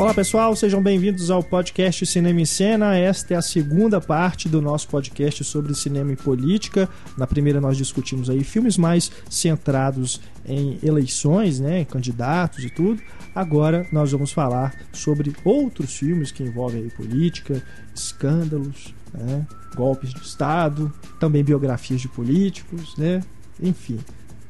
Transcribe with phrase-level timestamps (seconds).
[0.00, 2.96] Olá pessoal, sejam bem-vindos ao podcast Cinema em Cena.
[2.96, 6.88] Esta é a segunda parte do nosso podcast sobre cinema e política.
[7.18, 13.02] Na primeira nós discutimos aí filmes mais centrados em eleições, né, em candidatos e tudo.
[13.34, 17.62] Agora nós vamos falar sobre outros filmes que envolvem aí política,
[17.94, 20.90] escândalos, né, golpes de Estado,
[21.20, 23.20] também biografias de políticos, né,
[23.62, 23.98] enfim.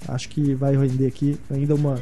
[0.06, 2.00] Acho que vai render aqui ainda uma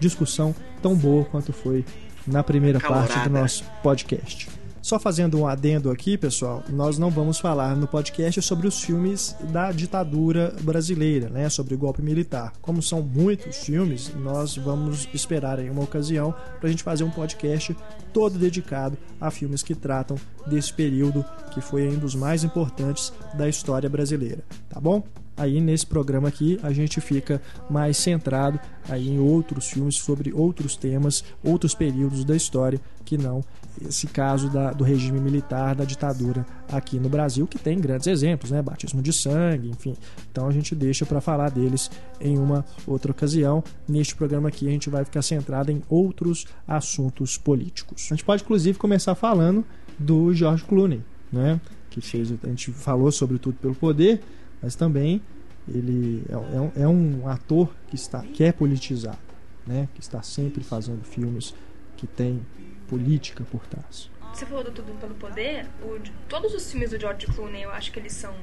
[0.00, 0.52] discussão
[0.82, 1.84] tão boa quanto foi
[2.30, 3.08] na primeira Calorada.
[3.08, 4.48] parte do nosso podcast.
[4.80, 9.36] Só fazendo um adendo aqui, pessoal, nós não vamos falar no podcast sobre os filmes
[9.50, 12.52] da ditadura brasileira, né, sobre o golpe militar.
[12.62, 17.10] Como são muitos filmes, nós vamos esperar em uma ocasião para a gente fazer um
[17.10, 17.76] podcast
[18.14, 20.16] todo dedicado a filmes que tratam
[20.46, 25.02] desse período que foi um dos mais importantes da história brasileira, tá bom?
[25.38, 28.58] Aí nesse programa aqui a gente fica mais centrado
[28.88, 33.42] aí em outros filmes sobre outros temas, outros períodos da história que não
[33.86, 38.50] esse caso da, do regime militar, da ditadura aqui no Brasil, que tem grandes exemplos,
[38.50, 38.60] né?
[38.60, 39.94] Batismo de sangue, enfim.
[40.30, 43.62] Então a gente deixa para falar deles em uma outra ocasião.
[43.86, 48.08] Neste programa aqui a gente vai ficar centrado em outros assuntos políticos.
[48.10, 49.64] A gente pode inclusive começar falando
[49.98, 51.60] do George Clooney, né?
[51.90, 54.20] Que fez, a gente falou sobre tudo pelo poder
[54.62, 55.22] mas também
[55.66, 59.18] ele é, é, um, é um ator que está que é politizado,
[59.66, 59.88] né?
[59.94, 61.54] Que está sempre fazendo filmes
[61.96, 62.40] que tem
[62.88, 64.10] política por trás.
[64.32, 65.66] Você falou do Tudo pelo Poder.
[65.82, 68.34] O, todos os filmes do George Clooney, eu acho que eles são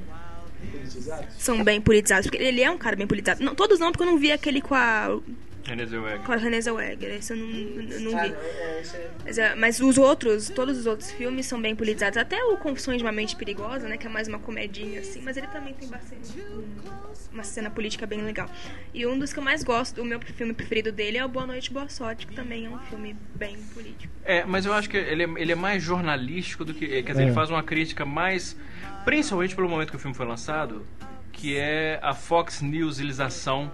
[1.38, 3.44] são bem politizados, porque ele é um cara bem politizado.
[3.44, 5.18] Não, todos não, porque eu não vi aquele com a
[5.66, 6.20] Renée Zellweger.
[6.20, 8.32] Com a Renée Zellweger, esse eu não, eu não vi.
[8.32, 8.82] É,
[9.24, 12.16] mas, é, mas, os outros, todos os outros filmes são bem politizados.
[12.16, 15.36] Até o Confissões de uma Mente Perigosa, né, que é mais uma comedinha, assim, mas
[15.36, 16.32] ele também tem bastante
[17.32, 18.48] uma cena política bem legal.
[18.94, 21.46] E um dos que eu mais gosto, o meu filme preferido dele é o Boa
[21.46, 24.12] Noite, Boa Sorte, que também é um filme bem político.
[24.24, 26.86] É, mas eu acho que ele é, ele é mais jornalístico do que...
[26.86, 27.26] Quer dizer, é.
[27.26, 28.56] ele faz uma crítica mais...
[29.04, 30.84] Principalmente pelo momento que o filme foi lançado,
[31.30, 33.70] que é a Fox Newsização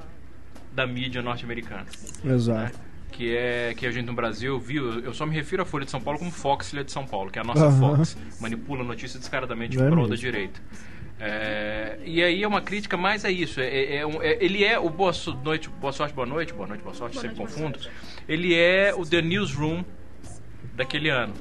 [0.73, 1.87] da mídia norte-americana.
[2.25, 2.79] Exato.
[2.79, 2.85] Né?
[3.11, 5.91] Que é que a gente no Brasil viu, eu só me refiro à Folha de
[5.91, 7.97] São Paulo como Foxlia de São Paulo, que é a nossa uhum.
[7.97, 8.17] Fox.
[8.41, 10.61] Manipula a notícia descaradamente é prol da direita.
[11.21, 13.61] É, e aí é uma crítica mais a isso.
[13.61, 15.13] É, é, é, é ele é o boa
[15.45, 17.79] noite, boa sorte, boa noite, boa noite, boa sorte, boa sempre noite, confundo.
[18.27, 19.85] Ele é o The Newsroom
[20.75, 21.35] daquele ano.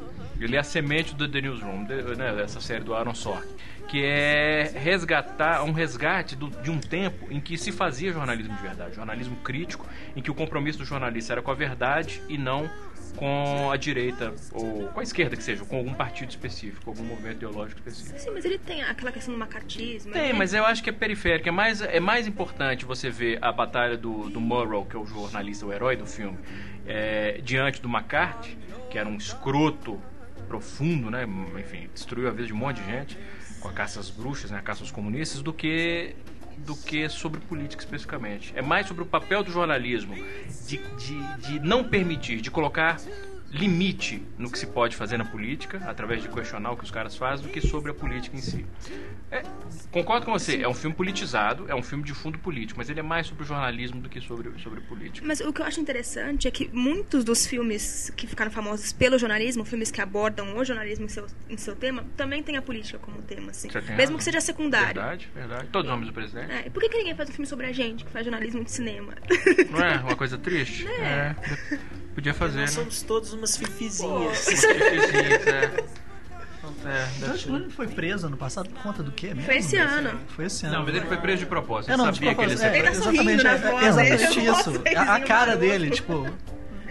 [0.46, 3.56] Ele é a semente do The Newsroom, de, né, essa série do Aaron Sorkin
[3.92, 8.62] que é resgatar um resgate do, de um tempo em que se fazia jornalismo de
[8.62, 9.86] verdade, jornalismo crítico,
[10.16, 12.70] em que o compromisso do jornalista era com a verdade e não
[13.18, 17.36] com a direita ou com a esquerda que seja, com algum partido específico, algum movimento
[17.36, 18.18] ideológico específico.
[18.18, 20.14] Sim, mas ele tem aquela questão do macartismo.
[20.14, 20.34] Tem, né?
[20.34, 21.50] mas eu acho que é periférico.
[21.50, 25.06] É mais, é mais importante você ver a batalha do, do Murrow, que é o
[25.06, 26.38] jornalista, o herói do filme,
[26.88, 28.58] é, diante do McCarthy,
[28.90, 30.02] que era um escroto
[30.52, 31.26] profundo, né?
[31.58, 33.18] Enfim, destruiu a vida de um monte de gente
[33.62, 36.14] com a caça às bruxas, né, a caça aos comunistas, do que
[36.58, 38.52] do que sobre política especificamente.
[38.56, 40.14] É mais sobre o papel do jornalismo
[40.68, 43.00] de, de, de não permitir, de colocar
[43.52, 47.16] limite no que se pode fazer na política, através de questionar o que os caras
[47.16, 48.66] fazem, do que sobre a política em si.
[49.30, 49.44] É,
[49.92, 53.00] concordo com você, é um filme politizado, é um filme de fundo político, mas ele
[53.00, 55.26] é mais sobre o jornalismo do que sobre, sobre política.
[55.28, 59.18] Mas o que eu acho interessante é que muitos dos filmes que ficaram famosos pelo
[59.18, 63.00] jornalismo, filmes que abordam o jornalismo em seu, em seu tema, também tem a política
[63.00, 63.68] como tema, assim.
[63.68, 64.18] Mesmo razão.
[64.18, 65.02] que seja secundário.
[65.02, 65.68] Verdade, verdade.
[65.72, 66.52] Todos os nomes do presidente.
[66.52, 68.64] É, e por que, que ninguém faz um filme sobre a gente, que faz jornalismo
[68.64, 69.14] de cinema?
[69.70, 70.88] Não é uma coisa triste?
[71.02, 71.36] É.
[71.74, 72.02] é.
[72.14, 72.82] Podia fazer, Nós né?
[72.82, 74.46] somos todos umas fifizinhas.
[74.46, 75.84] fifizinhas, é.
[76.86, 79.44] É, George Clooney foi preso ano passado por conta do quê mesmo?
[79.44, 80.20] Foi esse ano.
[80.30, 80.78] Foi esse ano.
[80.78, 81.92] Não, mas ele foi preso de propósito.
[81.92, 84.82] É, não, sabia que ele é, Ele tá sorrindo na voz, é, exatamente isso.
[84.96, 86.28] A, a cara dele, tipo...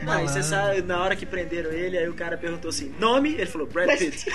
[0.03, 3.35] Não, e você sabe, na hora que prenderam ele, aí o cara perguntou assim, nome?
[3.35, 4.27] Ele falou, Brad Pitt.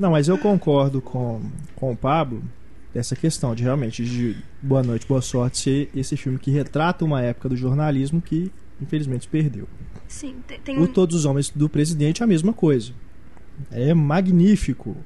[0.00, 1.42] Não, mas eu concordo com,
[1.74, 2.42] com o Pablo
[2.98, 7.22] dessa questão de realmente de Boa Noite, Boa Sorte ser esse filme que retrata uma
[7.22, 8.50] época do jornalismo que
[8.82, 9.68] infelizmente perdeu.
[10.08, 12.90] Sim, tem, tem o Todos os Homens do Presidente é a mesma coisa.
[13.70, 14.96] É magnífico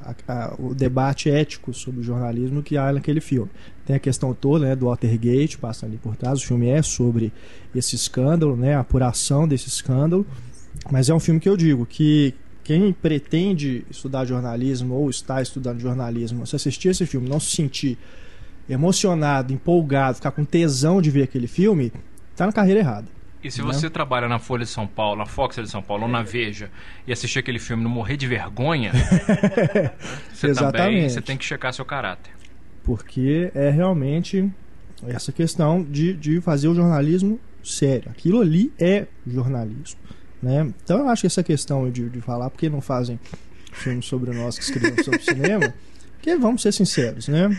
[0.00, 3.50] a, a, o debate ético sobre o jornalismo que há naquele filme.
[3.84, 6.40] Tem a questão toda né, do Watergate, passa ali por trás.
[6.40, 7.30] O filme é sobre
[7.74, 10.26] esse escândalo, né, a apuração desse escândalo.
[10.90, 12.34] Mas é um filme que eu digo que
[12.64, 17.98] quem pretende estudar jornalismo ou está estudando jornalismo, se assistir esse filme não se sentir
[18.68, 21.92] emocionado, empolgado, ficar com tesão de ver aquele filme,
[22.30, 23.08] está na carreira errada.
[23.42, 26.08] E se você trabalha na Folha de São Paulo, na Fox de São Paulo, ou
[26.08, 26.70] na Veja,
[27.06, 28.92] e assistir aquele filme e não morrer de vergonha,
[30.32, 30.76] você Exatamente.
[30.76, 32.32] também você tem que checar seu caráter.
[32.84, 34.48] Porque é realmente
[35.08, 38.10] essa questão de, de fazer o jornalismo sério.
[38.10, 39.98] Aquilo ali é jornalismo.
[40.42, 40.68] Né?
[40.84, 43.18] Então eu acho que essa questão de, de falar porque não fazem
[43.72, 45.72] filmes sobre nós que escrevemos sobre cinema,
[46.14, 47.56] porque vamos ser sinceros, né?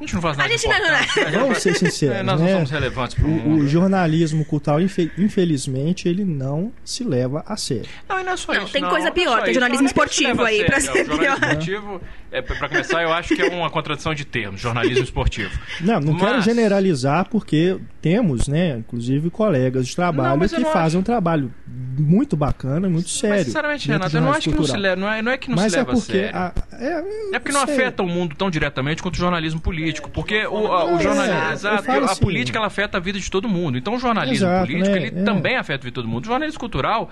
[0.00, 1.30] A gente não faz nada A gente não- importante.
[1.38, 2.54] Vamos ser sinceros, É, nós não né?
[2.54, 3.68] somos relevantes pro O, o mundo.
[3.68, 7.86] jornalismo cultural, infe- infelizmente, ele não se leva a sério.
[8.08, 8.72] Não, e não é só Não, isso.
[8.72, 10.80] tem não, coisa não é pior, tem jornalismo Não, não é que esportivo aí, pra
[10.80, 10.92] sério.
[10.96, 11.48] ser O jornalismo pior.
[11.52, 12.00] esportivo,
[12.38, 15.58] é, pra começar, eu acho que é uma contradição de termos, jornalismo esportivo.
[15.80, 20.98] Não, não quero Mas- generalizar porque temos, né, inclusive colegas de trabalho Não, que fazem
[21.00, 21.52] um trabalho
[21.98, 23.36] muito bacana, muito sério.
[23.36, 25.38] Mas, sinceramente, Renato, eu não acho que não se jornalismo leva, não é, não é
[25.38, 26.36] que não Mas se é leva a porque sério.
[26.36, 27.04] a- é,
[27.34, 30.10] É porque não afeta o mundo tão diretamente quanto o jornalismo político.
[30.10, 31.40] Porque o, a- É, o jornalismo.
[31.48, 32.20] eu exato, a assim.
[32.20, 33.78] política ela afeta a vida de todo mundo.
[33.78, 35.06] Então o jornalismo Exato, político né?
[35.06, 35.22] ele É.
[35.24, 36.24] também afeta a vida de todo mundo.
[36.24, 37.10] O jornalismo cultural.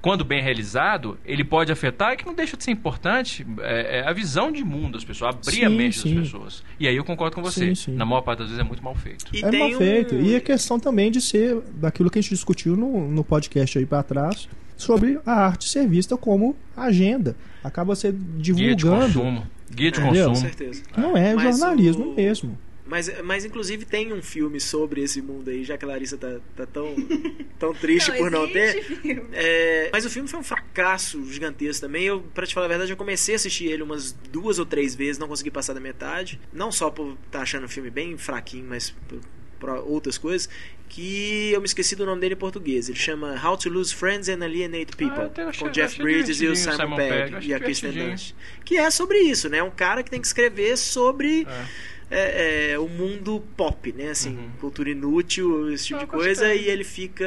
[0.00, 4.08] Quando bem realizado, ele pode afetar e que não deixa de ser importante é, é
[4.08, 6.14] a visão de mundo das pessoas, abrir a Sim, sim, sim.
[6.14, 6.64] das pessoas.
[6.78, 7.66] E aí eu concordo com você.
[7.68, 7.94] Sim, sim.
[7.94, 9.26] Na maior parte das vezes é muito mal feito.
[9.34, 10.14] E É mal um- feito.
[10.14, 13.84] E a questão também de ser daquilo que a gente discutiu no, no podcast aí
[13.86, 17.34] pra trás, sobre a arte ser vista como agenda.
[17.64, 18.42] Acaba ser Guia de
[18.76, 19.06] divulgando.
[19.06, 19.46] consumo.
[19.74, 20.24] Guia de Entendeu?
[20.26, 20.48] Com consumo.
[20.48, 20.82] certeza.
[20.96, 22.58] Não é Mas jornalismo o- mesmo.
[22.88, 26.40] Mas, mas inclusive tem um filme sobre esse mundo aí, já que a Larissa tá,
[26.56, 26.94] tá tão,
[27.58, 28.84] tão triste por não ter.
[29.32, 32.04] É, mas o filme foi um fracasso gigantesco também.
[32.04, 34.94] Eu, pra te falar a verdade, eu comecei a assistir ele umas duas ou três
[34.94, 36.40] vezes, não consegui passar da metade.
[36.52, 39.20] Não só por estar achando o filme bem fraquinho, mas por,
[39.60, 40.48] por outras coisas.
[40.88, 42.88] Que eu me esqueci do nome dele em português.
[42.88, 45.20] Ele chama How to Lose Friends and Alienate People.
[45.20, 47.46] Ah, eu achei- com Jeff achei Bridges e o Simon, Simon Pegg.
[47.46, 47.92] E a Kristen.
[47.92, 48.34] Dunst.
[48.64, 49.62] Que é sobre isso, né?
[49.62, 51.64] Um cara que tem que escrever sobre é,
[52.10, 54.10] é, o mundo pop, né?
[54.10, 54.50] Assim, Uhum.
[54.60, 57.24] cultura inútil, esse tipo Não, de coisa, e ele fica.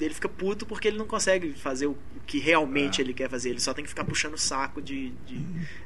[0.00, 1.96] Ele fica puto porque ele não consegue fazer o
[2.26, 3.04] que realmente É.
[3.04, 3.50] ele quer fazer.
[3.50, 5.38] Ele só tem que ficar puxando o saco de, de,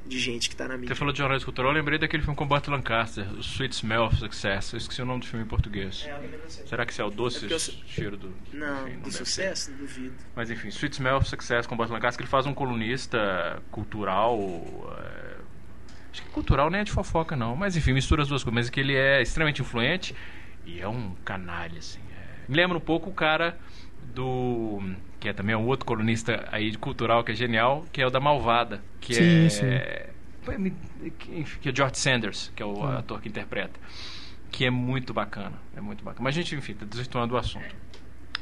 [0.06, 0.96] de gente que tá na Você mídia.
[0.96, 4.04] falou de jornalismo cultural, eu lembrei daquele filme com o Burt Lancaster, o Sweet Smell
[4.04, 4.72] of Success.
[4.72, 6.08] Eu esqueci o nome do filme em português.
[6.66, 8.32] Será que esse é o doce É porque eu cheiro do.
[8.54, 10.14] Não, enfim, do deve sucesso, não duvido.
[10.34, 13.62] Mas enfim, Sweet Smell of Success com o Burt Lancaster, que ele faz um colunista
[13.70, 14.38] cultural.
[14.98, 15.35] é,
[16.16, 17.54] Acho que cultural nem é de fofoca, não.
[17.54, 18.54] Mas enfim, mistura as duas coisas.
[18.54, 20.14] Mas que ele é extremamente influente
[20.64, 22.00] e é um canalha, assim.
[22.10, 22.50] é.
[22.50, 23.58] Me lembra um pouco o cara
[24.14, 24.80] do.
[25.20, 28.10] Que é também um outro colunista aí de cultural que é genial, que é o
[28.10, 28.82] da Malvada.
[29.00, 29.48] Que Sim, é.
[29.50, 30.72] sim.
[31.60, 32.98] Que, é George Sanders, que é o Ah.
[32.98, 33.78] ator que interpreta.
[34.50, 35.52] Que é muito bacana.
[35.76, 36.22] É muito bacana.
[36.24, 37.74] Mas a gente, enfim, tá desvirtuando o assunto.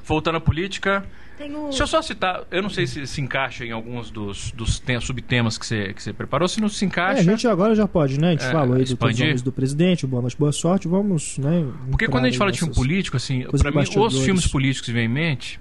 [0.07, 1.05] Voltando à política,
[1.39, 1.65] Tem o...
[1.69, 5.01] Deixa eu só citar, eu não sei se se encaixa em alguns dos, dos tem-
[5.01, 7.21] subtemas que você, que você preparou, se não se É, encaixa.
[7.21, 8.29] a gente agora já pode, né?
[8.29, 9.25] A gente É, falou aí do Todos os expandir.
[9.25, 10.87] Homens do Presidente, o Boa Noite, Boa Sorte.
[10.87, 11.67] Vamos, né?
[11.91, 14.93] Porque quando a gente fala de filme político, assim, pra mim, os filmes políticos que
[14.93, 15.59] vêm em mente,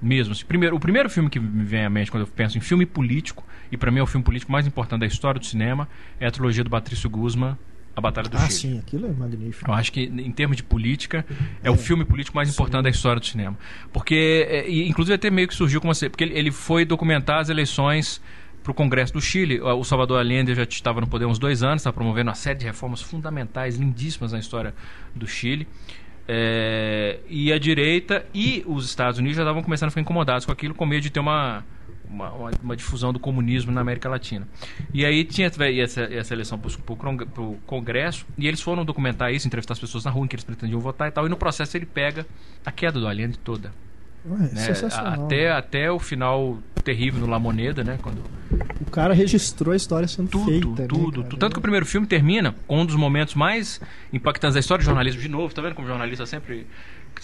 [0.00, 2.60] mesmo, assim, primeiro, o primeiro filme que me vem à mente quando eu penso em
[2.60, 3.42] filme político,
[3.72, 5.88] e pra mim é o filme político mais importante da história do cinema,
[6.20, 7.56] é a trilogia do Patrício Guzman,
[7.96, 8.52] A Batalha do Ah, Chile.
[8.52, 9.70] sim, aquilo é magnífico.
[9.70, 11.24] Eu acho que, em termos de política,
[11.62, 13.56] é, o filme político mais importante da história do cinema.
[13.90, 16.10] Porque, é, inclusive, até meio que surgiu como você.
[16.10, 18.20] Porque ele, ele foi documentar as eleições
[18.62, 19.60] para o Congresso do Chile.
[19.62, 22.58] O Salvador Allende já estava no poder há uns dois anos, estava promovendo uma série
[22.58, 24.74] de reformas fundamentais, lindíssimas na história
[25.14, 25.66] do Chile.
[26.28, 30.52] É, e a direita e os Estados Unidos já estavam começando a ficar incomodados com
[30.52, 31.64] aquilo, com medo de ter uma,
[32.10, 34.46] uma, uma- uma difusão do comunismo na América Latina.
[34.92, 36.70] E aí tinha essa, essa eleição para
[37.42, 40.44] o Congresso, e eles foram documentar isso, entrevistar as pessoas na rua em que eles
[40.44, 42.26] pretendiam votar e tal, e no processo ele pega
[42.64, 43.72] a queda do Allende toda.
[44.28, 44.66] Ué, né?
[45.04, 47.96] Até, até o final terrível no La Moneda, né?
[48.02, 48.22] Quando
[48.80, 50.66] O cara registrou a história sendo tudo, feita.
[50.82, 51.28] né, tudo, cara?
[51.28, 51.36] tudo.
[51.36, 53.80] Tanto que o primeiro filme termina com um dos momentos mais
[54.12, 56.66] impactantes da história do jornalismo, de novo, tá vendo como o jornalista sempre,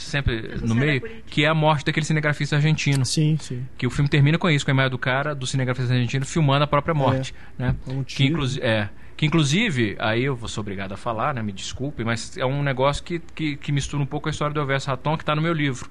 [0.00, 1.24] sempre no meio, política.
[1.28, 3.04] que é a morte daquele cinegrafista argentino.
[3.04, 3.66] Sim, sim.
[3.76, 6.64] Que o filme termina com isso, com a imagem do cara, do cinegrafista argentino, filmando
[6.64, 7.34] a própria morte.
[7.58, 7.74] né?
[7.86, 8.30] Um Que, tiro.
[8.32, 11.42] inclusi é, que inclusive, aí eu vou ser obrigado a falar, né?
[11.42, 14.60] Me desculpe, mas é um negócio que, que, que mistura um pouco a história do
[14.60, 15.88] Elvis Raton, que está no meu livro.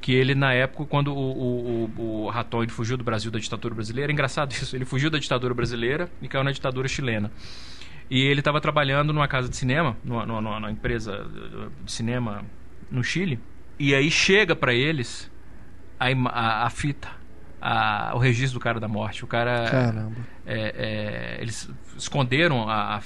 [0.00, 3.38] Que ele, na época, quando o, o, o, o Raton ele fugiu do Brasil da
[3.38, 7.30] ditadura brasileira, é engraçado isso, ele fugiu da ditadura brasileira e caiu na ditadura chilena.
[8.10, 11.26] E ele estava trabalhando numa casa de cinema, numa, numa, numa empresa
[11.84, 12.44] de cinema
[12.90, 13.38] no Chile,
[13.78, 15.30] e aí chega para eles
[15.98, 17.08] a, a, a fita,
[17.60, 19.24] a- o registro do cara da morte.
[19.24, 19.68] O cara.
[19.70, 20.16] Caramba.
[20.46, 23.00] é, é, eles esconderam a-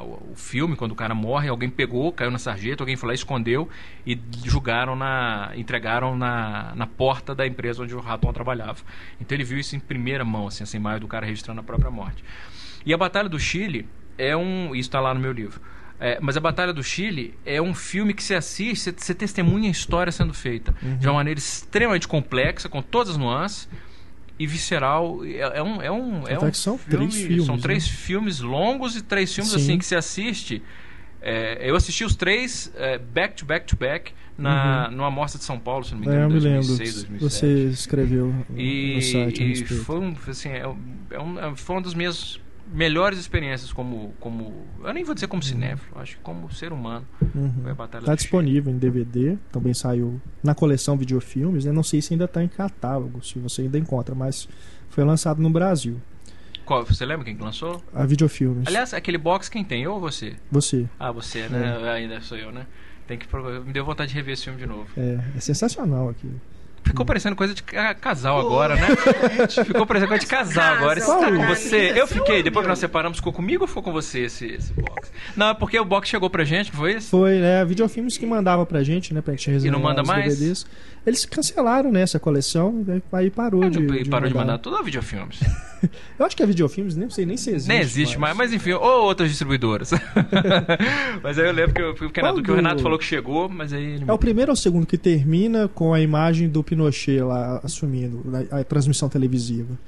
[0.00, 3.68] o filme quando o cara morre, alguém pegou, caiu na sarjeta, alguém foi lá, escondeu
[4.06, 5.52] e julgaram na.
[5.56, 8.78] entregaram na, na porta da empresa onde o Raton trabalhava.
[9.20, 11.90] Então ele viu isso em primeira mão, assim, essa imagem do cara registrando a própria
[11.90, 12.22] morte.
[12.84, 14.70] E a Batalha do Chile é um.
[14.74, 15.60] Isso está lá no meu livro.
[15.98, 19.72] É, mas a Batalha do Chile é um filme que você assiste, você, testemunha a
[19.72, 23.68] história sendo feita de uma maneira extremamente complexa, com todas as nuances
[24.38, 25.24] e visceral.
[25.24, 25.82] É, é um.
[25.82, 27.62] É um, é Até um que são filme- três filmes, São né?
[27.62, 29.58] três filmes longos e três filmes Sim.
[29.58, 30.62] assim que você assiste.
[31.22, 34.96] É, eu assisti os três é, back to back to back na, uhum.
[34.96, 37.18] numa mostra de São Paulo, se não me engano, é, eu me 2006, lembro.
[37.20, 37.20] 2007.
[37.20, 39.42] Você escreveu e, no site.
[39.52, 40.58] E foi, um, assim, é,
[41.10, 42.38] é um, é, foi uma das minhas
[42.72, 44.66] melhores experiências como, como.
[44.82, 47.06] Eu nem vou dizer como cinéfilo, acho que como ser humano.
[47.34, 47.52] Uhum.
[47.98, 51.72] Está disponível em DVD, também saiu na coleção Videofilmes, né?
[51.72, 54.48] Não sei se ainda está em catálogo, se você ainda encontra, mas
[54.88, 56.00] foi lançado no Brasil.
[56.64, 57.80] Qual, você lembra quem lançou?
[57.94, 58.66] A Videofilmes.
[58.66, 59.84] Aliás, aquele box quem tem?
[59.84, 60.34] Eu ou você?
[60.50, 60.88] Você.
[60.98, 61.78] Ah, você, né?
[61.80, 61.90] É.
[61.90, 62.66] Ainda sou eu, né?
[63.06, 63.28] Tem que
[63.64, 64.88] me deu vontade de rever esse filme de novo.
[64.96, 66.28] É, é sensacional aqui.
[66.86, 68.86] Ficou parecendo coisa de casal agora, né?
[69.64, 70.98] ficou parecendo coisa de casal agora.
[70.98, 71.92] Isso tá com você.
[71.96, 75.10] Eu fiquei, depois que nós separamos, ficou comigo ou ficou com você esse, esse box?
[75.36, 77.10] Não, é porque o box chegou pra gente, foi isso?
[77.10, 77.64] Foi, né?
[77.64, 79.20] Videofilmes que mandava pra gente, né?
[79.20, 79.68] Pra gente resolver.
[79.68, 80.38] E não manda mais?
[80.38, 80.66] DVDs.
[81.06, 83.78] Eles cancelaram né, essa coleção, aí parou é, de.
[83.78, 84.28] de parou mandar.
[84.28, 85.38] de mandar tudo a videofilmes.
[86.18, 87.68] Eu acho que a videofilmes nem sei nem se existe.
[87.68, 89.90] Nem existe mais, mas, mas enfim, ou outras distribuidoras.
[91.22, 93.72] mas aí eu lembro que eu fiquei na que o Renato falou que chegou, mas
[93.72, 94.02] aí.
[94.04, 98.24] É o primeiro ou o segundo que termina com a imagem do Pinochet lá assumindo
[98.50, 99.78] a, a transmissão televisiva.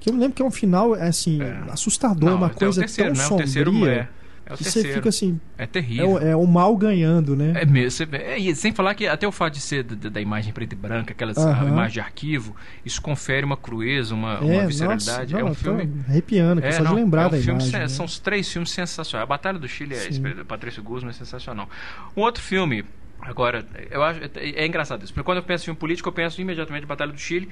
[0.00, 1.62] Que eu lembro que é um final assim, é.
[1.70, 3.28] assustador, Não, uma coisa terceiro, tão né?
[3.28, 3.36] sombria.
[3.36, 4.08] O terceiro é.
[4.48, 4.88] É o terceiro.
[4.88, 5.40] Você fica assim.
[5.58, 6.18] É terrível.
[6.18, 7.52] É o, é o, mal ganhando, né?
[7.56, 8.06] É mesmo.
[8.12, 11.12] É, sem falar que até o fato de ser da, da imagem preta e branca,
[11.12, 11.68] aquela uhum.
[11.68, 15.32] imagem de arquivo, isso confere uma crueza, uma, é, uma visceralidade.
[15.32, 15.92] Nossa, é um filme.
[16.08, 17.88] Arrepiando, é, só não, de lembrar é um da filme, imagem.
[17.88, 18.08] São né?
[18.08, 19.24] os três filmes sensacionais.
[19.24, 21.68] A Batalha do Chile, é, Patrício Guzman é sensacional.
[22.16, 22.84] Um outro filme.
[23.20, 26.12] Agora, eu acho é, é engraçado isso, porque quando eu penso em filme político, eu
[26.12, 27.48] penso imediatamente em Batalha do Chile,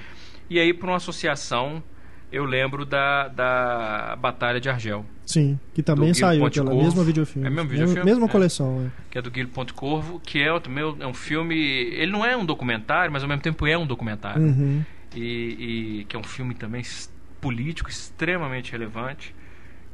[0.48, 1.82] e aí por uma associação
[2.34, 5.06] eu lembro da, da Batalha de Argel.
[5.24, 6.82] Sim, que também saiu pela Corvo.
[6.82, 7.46] mesma videofilme.
[7.46, 8.04] É mesmo videofilme?
[8.04, 8.28] Mesma é.
[8.28, 9.02] coleção, é.
[9.10, 11.56] Que é do Guilherme Ponte Corvo, que é, também é um filme...
[11.56, 14.42] Ele não é um documentário, mas ao mesmo tempo é um documentário.
[14.42, 14.84] Uhum.
[15.14, 16.82] E, e, que é um filme também
[17.40, 19.32] político extremamente relevante.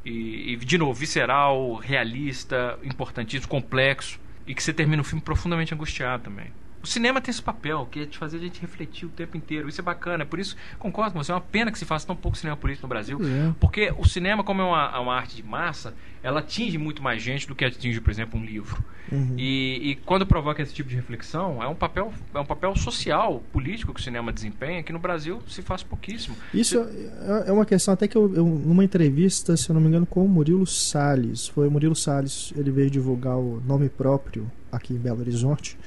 [0.03, 4.19] E, e, de novo, visceral, realista, importantíssimo, complexo.
[4.47, 6.47] E que você termina o filme profundamente angustiado também.
[6.83, 9.69] O cinema tem esse papel, que é de fazer a gente refletir o tempo inteiro.
[9.69, 10.25] Isso é bacana.
[10.25, 12.87] Por isso, concordo com você, é uma pena que se faça tão pouco cinema político
[12.87, 13.19] no Brasil.
[13.21, 13.53] É.
[13.59, 17.47] Porque o cinema, como é uma, uma, arte de massa, ela atinge muito mais gente
[17.47, 18.83] do que atinge, por exemplo, um livro.
[19.11, 19.35] Uhum.
[19.37, 23.43] E, e, quando provoca esse tipo de reflexão, é um papel, é um papel social,
[23.51, 26.35] político que o cinema desempenha, que no Brasil se faz pouquíssimo.
[26.53, 29.87] Isso é, é uma questão até que eu, eu, numa entrevista, se eu não me
[29.87, 34.49] engano, com o Murilo Salles, foi o Murilo Salles, ele veio divulgar o nome próprio
[34.71, 35.77] aqui em Belo Horizonte.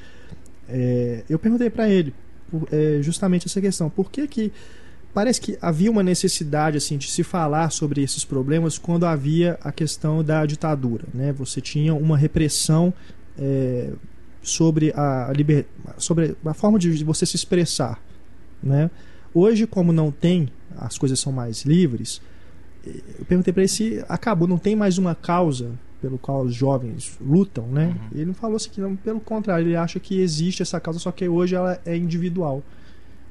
[0.69, 2.15] É, eu perguntei para ele
[2.51, 3.91] por, é, justamente essa questão.
[3.91, 4.53] Por que que
[5.13, 9.71] parece que havia uma necessidade assim de se falar sobre esses problemas quando havia a
[9.71, 11.33] questão da ditadura, né?
[11.33, 12.93] Você tinha uma repressão
[13.39, 13.91] é,
[14.43, 15.67] sobre a liber...
[15.97, 18.01] sobre a forma de você se expressar,
[18.63, 18.91] né?
[19.33, 22.21] Hoje, como não tem, as coisas são mais livres.
[22.87, 25.73] Eu perguntei para ele se acabou, não tem mais uma causa
[26.05, 27.87] pelo qual os jovens lutam, né?
[27.87, 28.09] Uhum.
[28.13, 31.11] Ele não falou assim que não, pelo contrário, ele acha que existe essa causa, só
[31.11, 32.63] que hoje ela é individual.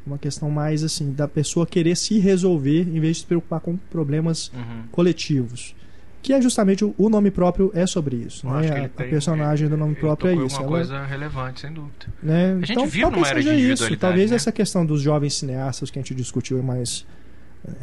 [0.08, 3.78] Uma questão mais assim da pessoa querer se resolver em vez de se preocupar com
[3.78, 4.88] problemas uhum.
[4.92, 5.76] coletivos.
[6.24, 8.70] Que é justamente o, nome próprio é sobre isso, né?
[8.70, 10.56] A, tem, a, personagem do nome próprio é isso.
[10.56, 12.08] uma ela, coisa relevante, sem dúvida.
[12.24, 12.54] Né?
[12.54, 13.96] A gente então, numa era de isso.
[13.98, 14.38] Talvez né?
[14.38, 17.06] essa questão dos jovens cineastas que a gente discutiu mais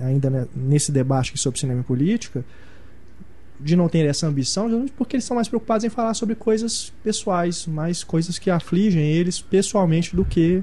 [0.03, 2.45] ainda né, nesse debate sobre cinema e política,
[3.63, 7.67] de não ter essa ambição, porque eles são mais preocupados em falar sobre coisas pessoais,
[7.67, 10.63] mais coisas que afligem eles pessoalmente do que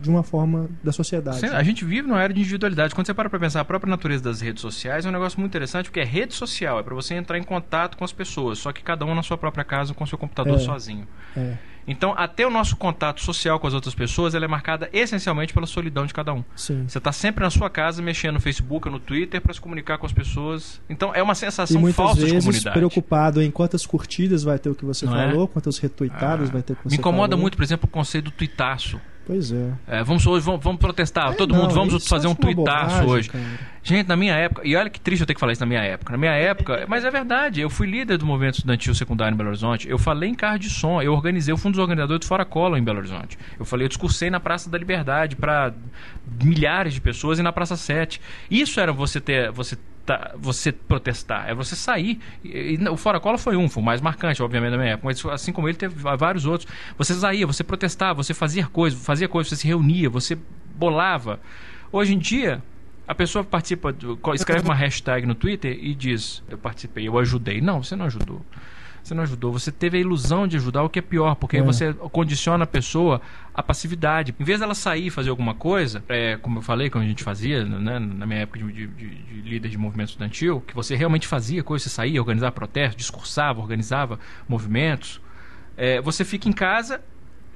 [0.00, 1.46] de uma forma da sociedade.
[1.46, 2.94] a gente vive numa era de individualidade.
[2.94, 5.50] Quando você para para pensar, a própria natureza das redes sociais é um negócio muito
[5.50, 8.72] interessante, porque é rede social, é para você entrar em contato com as pessoas, só
[8.72, 11.06] que cada um na sua própria casa com seu computador é, sozinho.
[11.36, 11.56] É.
[11.86, 15.66] Então, até o nosso contato social com as outras pessoas, ela é marcada essencialmente pela
[15.66, 16.42] solidão de cada um.
[16.56, 16.84] Sim.
[16.88, 19.98] Você está sempre na sua casa mexendo no Facebook ou no Twitter para se comunicar
[19.98, 20.80] com as pessoas.
[20.88, 22.74] Então, é uma sensação e muitas falsa vezes, de comunidade.
[22.76, 25.28] preocupado em quantas curtidas vai ter o que você Não é?
[25.28, 25.48] falou, é?
[25.48, 26.52] quantos retuitados ah.
[26.52, 27.40] vai ter o que você Me incomoda falou.
[27.42, 29.00] muito, por exemplo, o conceito do tuitaço.
[29.26, 29.72] Pois é.
[29.86, 33.30] é vamos hoje vamos, vamos protestar, é, todo não, mundo, vamos fazer um tuitaço hoje.
[33.30, 33.44] Cara.
[33.82, 35.82] Gente, na minha época, e olha que triste eu ter que falar isso na minha
[35.82, 36.12] época.
[36.12, 39.50] Na minha época, mas é verdade, eu fui líder do movimento estudantil secundário em Belo
[39.50, 39.88] Horizonte.
[39.88, 42.44] Eu falei em carro de som, eu organizei, eu fui um dos organizadores do Fora
[42.44, 43.38] Cola em Belo Horizonte.
[43.58, 45.74] Eu falei, eu discursei na Praça da Liberdade para
[46.42, 48.20] milhares de pessoas e na Praça 7.
[48.50, 52.20] Isso era você ter, você Tá, você protestar, é você sair.
[52.44, 55.06] E, e, o Fora Cola foi um, foi o mais marcante, obviamente, da minha época,
[55.06, 56.70] mas assim como ele, teve vários outros.
[56.98, 60.36] Você saía, você protestava, você fazia coisas, fazia coisas, você se reunia, você
[60.74, 61.40] bolava.
[61.90, 62.62] Hoje em dia,
[63.06, 63.94] a pessoa participa,
[64.34, 67.60] escreve uma hashtag no Twitter e diz: Eu participei, eu ajudei.
[67.60, 68.44] Não, você não ajudou.
[69.04, 69.52] Você não ajudou.
[69.52, 71.60] Você teve a ilusão de ajudar, o que é pior, porque é.
[71.60, 73.20] aí você condiciona a pessoa
[73.52, 74.34] à passividade.
[74.38, 77.22] Em vez dela sair e fazer alguma coisa, é, como eu falei, como a gente
[77.22, 81.28] fazia né, na minha época de, de, de, líder de movimento estudantil, que você realmente
[81.28, 84.18] fazia coisas, você saía, organizava protestos, discursava, organizava
[84.48, 85.20] movimentos.
[85.76, 87.00] É, você fica em casa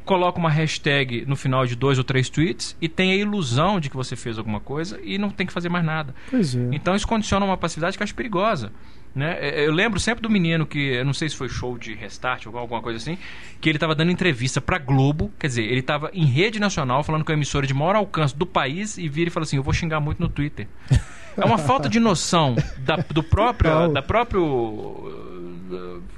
[0.08, 3.90] coloca uma hashtag no final de dois ou três tweets e tem a ilusão de
[3.90, 6.14] que você fez alguma coisa e não tem que fazer mais nada.
[6.32, 6.74] É.
[6.74, 8.72] Então isso condiciona uma passividade que eu acho perigosa.
[9.14, 9.36] Né?
[9.40, 12.46] É, eu lembro sempre do menino que, eu não sei se foi show de restart
[12.46, 13.18] ou alguma coisa assim,
[13.60, 17.24] que ele estava dando entrevista para Globo, quer dizer, ele estava em rede nacional falando
[17.24, 19.72] com a emissora de maior alcance do país e vira e fala assim: Eu vou
[19.72, 20.68] xingar muito no Twitter.
[21.36, 25.28] É uma falta de noção da, do próprio, da próprio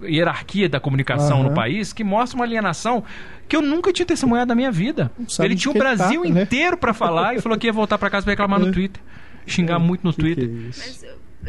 [0.03, 1.49] hierarquia da comunicação uhum.
[1.49, 3.05] no país que mostra uma alienação
[3.49, 5.11] que eu nunca tinha testemunhado na minha vida.
[5.41, 6.43] Ele tinha o Brasil tá, né?
[6.43, 8.73] inteiro para falar e falou que ia voltar para casa para reclamar no é.
[8.73, 9.03] Twitter.
[9.47, 10.45] Xingar é, muito no Twitter.
[10.45, 11.05] É Mas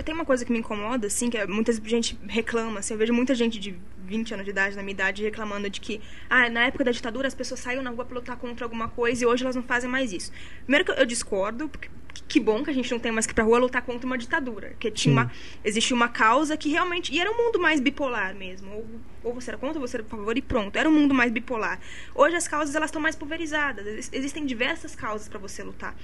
[0.05, 3.13] tem uma coisa que me incomoda, assim, que é, muita gente reclama, assim, eu vejo
[3.13, 6.65] muita gente de 20 anos de idade, na minha idade, reclamando de que, ah, na
[6.67, 9.43] época da ditadura as pessoas saíam na rua para lutar contra alguma coisa e hoje
[9.43, 10.31] elas não fazem mais isso.
[10.63, 11.89] Primeiro que eu discordo, porque
[12.27, 14.17] que bom que a gente não tem mais que ir pra rua lutar contra uma
[14.17, 14.74] ditadura.
[14.79, 15.31] Que tinha uma,
[15.63, 17.13] existia uma causa que realmente.
[17.13, 18.71] E era um mundo mais bipolar mesmo.
[18.71, 18.86] Ou,
[19.24, 20.77] ou você era contra, ou você era a favor, e pronto.
[20.77, 21.79] Era um mundo mais bipolar.
[22.15, 24.10] Hoje as causas elas estão mais pulverizadas.
[24.13, 25.95] Existem diversas causas para você lutar.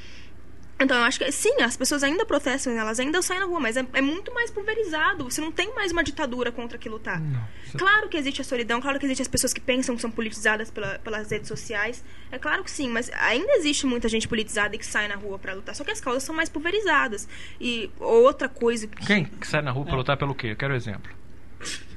[0.80, 3.76] Então, eu acho que sim, as pessoas ainda protestam, elas ainda saem na rua, mas
[3.76, 5.24] é, é muito mais pulverizado.
[5.24, 7.20] Você não tem mais uma ditadura contra que lutar.
[7.20, 7.78] Não, você...
[7.78, 10.70] Claro que existe a solidão, claro que existem as pessoas que pensam que são politizadas
[10.70, 12.04] pela, pelas redes sociais.
[12.32, 15.40] É claro que sim, mas ainda existe muita gente politizada e que sai na rua
[15.40, 15.74] para lutar.
[15.74, 17.28] Só que as causas são mais pulverizadas.
[17.60, 18.88] E outra coisa.
[18.88, 19.06] Que...
[19.06, 20.48] Quem que sai na rua para lutar pelo quê?
[20.52, 21.12] Eu quero um exemplo.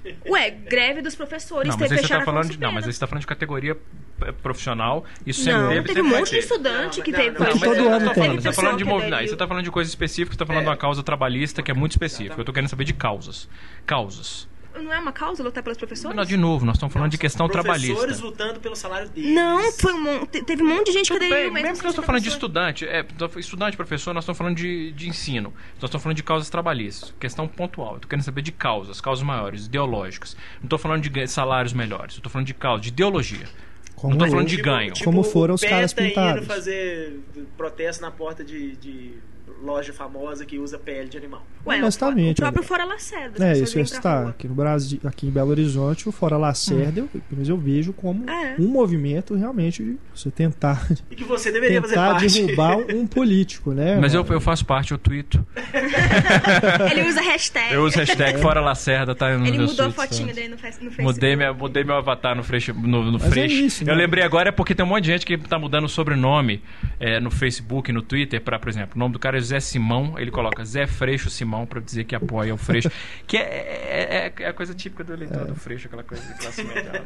[0.28, 3.21] Ué, greve dos professores, não, mas você tá falando de, Não, mas você está falando
[3.21, 3.76] de categoria
[4.23, 5.04] é, profissional.
[5.26, 7.38] Isso não, sempre teve, teve um monte de estudante que teve.
[7.38, 8.30] Não, não, todo ano tem.
[8.30, 9.28] Você está falando de movimento.
[9.28, 10.64] Você está falando de coisa específica, você está falando é.
[10.64, 12.37] de uma causa trabalhista que é muito específica.
[12.37, 13.49] Eu estou querendo saber de causas.
[13.87, 16.16] Causas não é uma causa lutar pelos professores?
[16.16, 17.94] Não, de novo, nós estamos falando não, de questão trabalhista.
[17.94, 19.34] Professores lutando pelo salário deles.
[19.34, 21.52] Não, foi um, teve um monte de gente Tudo que aderiu.
[21.52, 23.04] Bem, mesmo que nós estamos falando de estudante, é,
[23.36, 25.52] estudante, professor, nós estamos falando de, de ensino.
[25.74, 27.14] Nós estamos falando de causas trabalhistas.
[27.18, 27.92] Questão pontual.
[27.92, 30.36] Eu estou querendo saber de causas, causas maiores, ideológicas.
[30.58, 32.16] Não estou falando de salários melhores.
[32.16, 33.48] Estou falando de causa, de ideologia.
[33.96, 34.92] Como, não estou falando de tipo, ganho.
[34.92, 36.46] Tipo, como foram os caras pintados.
[36.46, 37.20] fazer
[37.56, 39.14] protesto na porta de, de
[39.62, 41.44] loja famosa que usa pele de animal.
[41.66, 42.38] Ué, Honestamente.
[42.38, 43.44] O próprio Fora Lacerda.
[43.46, 44.28] É, isso está.
[44.28, 47.08] Aqui no Brasil, aqui em Belo Horizonte, o Fora Lacerda, hum.
[47.14, 48.56] eu, eu vejo como é.
[48.58, 50.86] um movimento realmente de você tentar.
[51.10, 52.42] E que você deveria tentar fazer parte.
[52.42, 53.98] derrubar um político, né?
[54.00, 55.44] Mas eu, eu faço parte, eu tweeto.
[56.90, 57.74] Ele usa hashtag.
[57.74, 59.30] Eu uso hashtag Fora Lacerda, tá?
[59.32, 60.34] Ele mudou tweets, a fotinha tá?
[60.34, 61.02] dele no, Facebook.
[61.02, 62.72] Mudei, minha, mudei meu avatar no Freixo.
[62.72, 63.18] No, no.
[63.18, 63.94] É isso, eu né?
[63.94, 66.62] lembrei agora é porque tem um monte de gente que tá mudando o sobrenome
[66.98, 70.18] é, no Facebook, no Twitter, para, por exemplo, o nome do cara é José Simão,
[70.18, 72.90] ele coloca Zé Freixo Simão para dizer que apoia o Freixo.
[73.26, 76.62] que é, é, é, a coisa típica do eleitor do Freixo, aquela coisa de classe
[76.62, 77.05] média.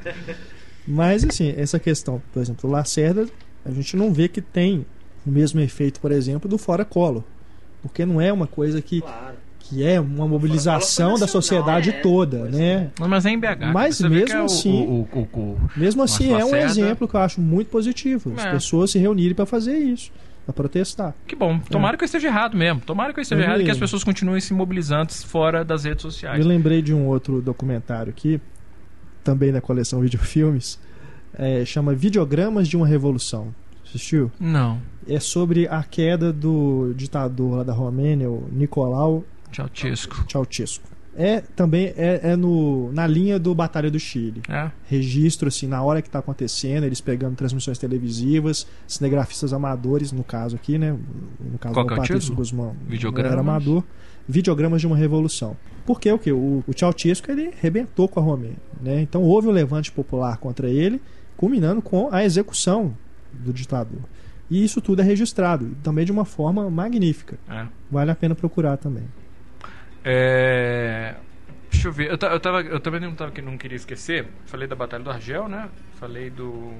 [0.86, 3.26] Mas, assim, essa questão, por exemplo, o Lacerda,
[3.64, 4.84] a gente não vê que tem
[5.26, 7.24] o mesmo efeito, por exemplo, do Fora Colo.
[7.80, 9.00] Porque não é uma coisa que.
[9.00, 12.90] Claro que é uma mobilização da sociedade é, toda, né?
[13.00, 13.72] Mas é em BH.
[13.72, 17.68] Mas mesmo assim, o, o, o, mesmo assim é um exemplo que eu acho muito
[17.68, 18.34] positivo.
[18.36, 18.50] As é.
[18.50, 20.12] pessoas se reunirem para fazer isso
[20.46, 21.14] a protestar.
[21.26, 21.58] Que bom.
[21.58, 21.98] Tomara é.
[21.98, 22.80] que eu esteja errado mesmo.
[22.80, 25.84] Tomara que eu esteja eu errado e que as pessoas continuem se mobilizando fora das
[25.84, 26.40] redes sociais.
[26.40, 28.40] Eu lembrei de um outro documentário aqui,
[29.22, 30.78] também da coleção Videofilmes,
[31.34, 33.54] é, chama Videogramas de uma Revolução.
[33.84, 34.30] Assistiu?
[34.38, 34.80] Não.
[35.08, 40.24] É sobre a queda do ditador lá da Romênia, o Nicolau Ceausescu.
[40.30, 44.42] Ceausescu é também é, é, no, na linha do Batalha do Chile.
[44.48, 44.70] É.
[44.86, 50.56] Registro, assim, na hora que está acontecendo, eles pegando transmissões televisivas, cinegrafistas amadores, no caso
[50.56, 50.96] aqui, né?
[51.40, 53.32] No caso Qual do é Patrício Guzmão, Videogramas?
[53.32, 53.84] era amador.
[54.26, 55.56] Videogramas de uma revolução.
[55.84, 56.32] Porque o que?
[56.32, 58.56] O, o Ceausescu, ele rebentou com a Romênia.
[58.80, 59.02] Né?
[59.02, 61.00] Então houve um levante popular contra ele,
[61.36, 62.96] culminando com a execução
[63.32, 64.00] do ditador.
[64.50, 67.38] E isso tudo é registrado, também de uma forma magnífica.
[67.48, 67.66] É.
[67.90, 69.04] Vale a pena procurar também.
[70.04, 71.14] É...
[71.70, 72.06] Deixa eu ver.
[72.06, 74.26] Eu, eu, tava, eu também não, tava, não queria esquecer.
[74.46, 75.68] Falei da Batalha do Argel, né?
[75.98, 76.72] Falei do.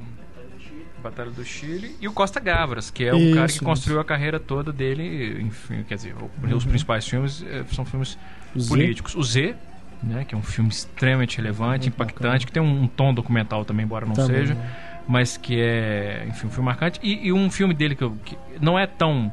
[1.03, 1.95] Batalha do Chile.
[2.01, 5.39] E o Costa Gavras, que é o isso, cara que construiu a carreira toda dele.
[5.43, 6.57] Enfim, quer dizer, uhum.
[6.57, 8.19] os principais filmes é, são filmes
[8.57, 9.15] o políticos.
[9.15, 9.55] O Z,
[10.03, 12.39] né, que é um filme extremamente relevante, Muito impactante, bacana.
[12.39, 14.55] que tem um, um, tom documental também, embora não também, seja.
[14.55, 14.77] Né?
[15.07, 16.99] Mas que é, enfim, um filme marcante.
[17.03, 19.31] E, e um filme dele que, eu, que não é tão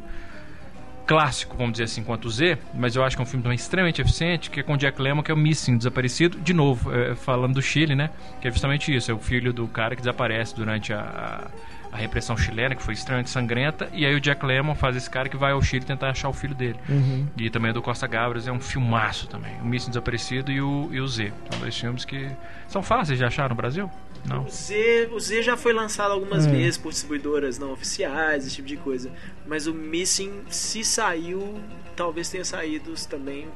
[1.06, 3.56] clássico, vamos dizer assim, quanto o Z, mas eu acho que é um filme também
[3.56, 7.16] extremamente eficiente, que é com Jack Lemmon, que é o Missing, desaparecido, de novo, é,
[7.16, 8.10] falando do Chile, né?
[8.40, 11.50] Que é justamente isso, é o filho do cara que desaparece durante a,
[11.92, 15.28] a repressão chilena, que foi extremamente sangrenta, e aí o Jack Lemmon faz esse cara
[15.28, 16.80] que vai ao Chile tentar achar o filho dele.
[16.88, 17.28] Uhum.
[17.38, 19.54] E também é do Costa Gabras, é um filmaço também.
[19.62, 21.34] O Míssil Desaparecido e o, e o Z.
[21.50, 22.30] São dois filmes que
[22.68, 23.92] são fáceis de achar no Brasil?
[24.28, 24.46] Não.
[24.46, 26.52] O Z, o Z já foi lançado algumas É.
[26.52, 29.12] vezes por distribuidoras não oficiais, esse tipo de coisa.
[29.48, 31.60] Mas o Missing, se saiu,
[31.96, 33.48] talvez tenha saído também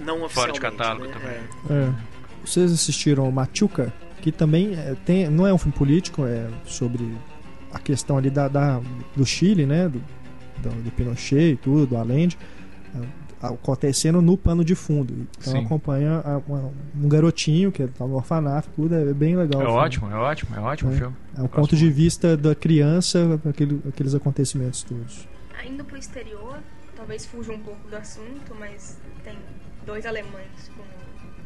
[0.00, 0.60] não Fora de oficialmente.
[0.60, 1.12] catálogo né?
[1.12, 1.78] também.
[1.78, 1.88] É.
[1.88, 1.92] É.
[2.44, 3.92] Vocês assistiram Machuca?
[4.20, 7.14] Que também é, tem, não é um filme político, é sobre
[7.72, 8.80] a questão ali da, da-
[9.14, 9.88] do Chile, né?
[9.88, 9.98] Do,
[10.62, 12.38] do, do Pinochet e tudo, do Allende.
[13.50, 15.26] É, Acontecendo no pano de fundo.
[15.38, 15.64] Então Sim.
[15.64, 19.60] acompanha a- uma- um garotinho que tá no orfanato, tudo, é bem legal.
[19.60, 19.80] É o filme.
[19.82, 20.96] ótimo, é ótimo, é ótimo o É.
[20.98, 21.16] filme.
[21.34, 25.28] É Gosto ponto de vista da criança, aquele, aqueles acontecimentos todos.
[25.66, 26.58] Indo pro exterior,
[26.96, 29.34] talvez fuja um pouco do assunto, mas tem
[29.86, 30.88] dois alemães como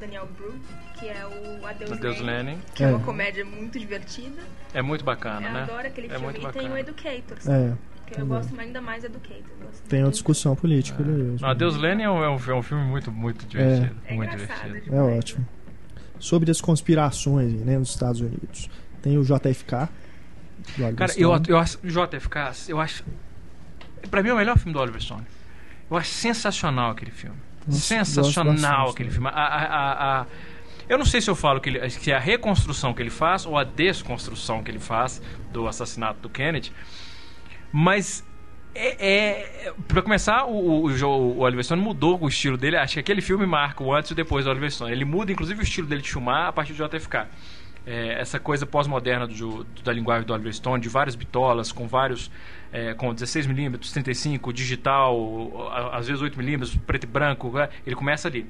[0.00, 0.54] Daniel Bru,
[0.98, 2.58] que é o Adeus, Adeus Lenin, Lenin.
[2.74, 2.87] que é.
[2.87, 2.90] É.
[2.90, 4.42] uma comédia muito divertida.
[4.74, 5.62] É muito bacana, Eu né?
[5.62, 6.24] adoro aquele É filme.
[6.24, 6.74] muito E tem bacana.
[6.74, 7.72] o Educator, É,
[8.16, 9.42] eu gosto ainda mais do Educator.
[9.61, 10.14] eu gosto tem uma muito.
[10.14, 11.03] discussão política.
[11.03, 13.97] Não, Adeus Lenin é um, é um, é um filme muito, muito divertido.
[14.07, 14.94] É muito divertido.
[14.94, 15.47] É ótimo.
[16.18, 18.68] Sobre as conspirações né, nos Estados Unidos.
[19.03, 19.88] Tem o JFK.
[20.77, 21.79] do Cara, eu, eu acho.
[21.85, 23.05] JFK, eu acho.
[24.11, 25.25] Pra mim é o melhor filme do Oliver Stone.
[25.90, 27.37] Eu acho sensacional aquele filme.
[27.66, 29.29] Nossa, sensacional aquele filme.
[29.29, 30.27] A, a- a- a-
[30.88, 33.44] eu não sei se eu falo que, ele, que é a reconstrução que ele faz
[33.44, 35.21] ou a desconstrução que ele faz
[35.53, 36.73] do assassinato do Kennedy,
[37.72, 38.24] mas
[38.74, 42.76] é, é para começar o, o, o Oliver Stone mudou o estilo dele.
[42.76, 44.92] Acho que aquele filme marca o antes e depois do Oliver Stone.
[44.92, 47.26] Ele muda inclusive o estilo dele de filmar a partir do JFK.
[47.87, 49.26] É, essa coisa pós-moderna
[49.83, 52.31] da linguagem do Oliver Stone, de várias bitolas, com vários
[52.70, 57.50] é, com 16mm, 35, digital, às vezes 8mm, preto e branco.
[57.50, 57.68] né?
[57.87, 58.46] Ele começa ali.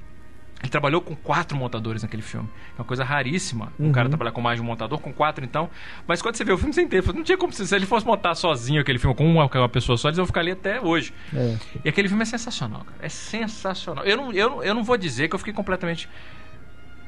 [0.61, 2.49] Ele trabalhou com quatro montadores naquele filme.
[2.77, 3.73] É uma coisa raríssima.
[3.79, 3.93] Um Uhum.
[3.93, 5.71] cara trabalhar com mais de um montador, com quatro então.
[6.07, 8.05] Mas quando você vê o filme sem tempo, não tinha como se, se ele fosse
[8.05, 11.13] montar sozinho aquele filme com uma, pessoa só, eles vão ficar ali até hoje.
[11.33, 11.57] É.
[11.85, 12.97] E aquele filme é sensacional, cara.
[13.01, 14.05] É sensacional.
[14.05, 16.09] Eu não, eu, eu não vou dizer que eu fiquei completamente.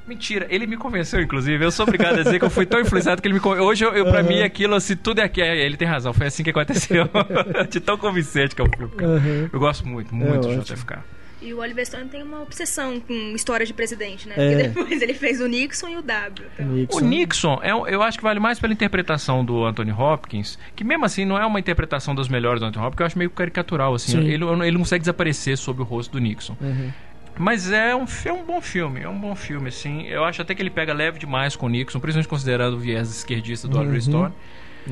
[0.06, 1.64] Mentira, ele me convenceu, inclusive.
[1.64, 3.66] Eu sou obrigado a dizer que eu fui tão influenciado que ele me convenceu.
[3.66, 4.28] Hoje, eu, eu, pra Uhum.
[4.28, 5.40] mim, aquilo, assim, tudo é aqui.
[5.40, 7.08] é, Ele tem razão, foi assim que aconteceu.
[7.70, 8.92] De tão convincente que é o filme.
[8.94, 9.10] cara.
[9.12, 9.48] Uhum.
[9.52, 10.62] Eu gosto muito, muito do ótimo.
[10.64, 10.98] JFK.
[11.42, 14.34] E o Oliver Stone tem uma obsessão com histórias de presidente, né?
[14.36, 14.48] É.
[14.48, 16.46] Porque depois ele fez o Nixon e o W.
[16.54, 16.66] então.
[16.66, 16.96] Nixon.
[16.98, 21.04] O Nixon, é, eu acho que vale mais pela interpretação do Anthony Hopkins, que mesmo
[21.06, 24.12] assim não é uma interpretação das melhores do Anthony Hopkins, eu acho meio caricatural, assim.
[24.12, 24.28] Sim.
[24.28, 26.56] Ele, ele não consegue desaparecer sob o rosto do Nixon.
[26.60, 26.90] Uhum.
[27.38, 30.06] Mas é um, é um bom filme, é um bom filme, assim.
[30.08, 33.08] Eu acho até que ele pega leve demais com o Nixon, principalmente considerado o viés
[33.08, 34.00] esquerdista do Oliver Uhum.
[34.02, 34.34] Stone.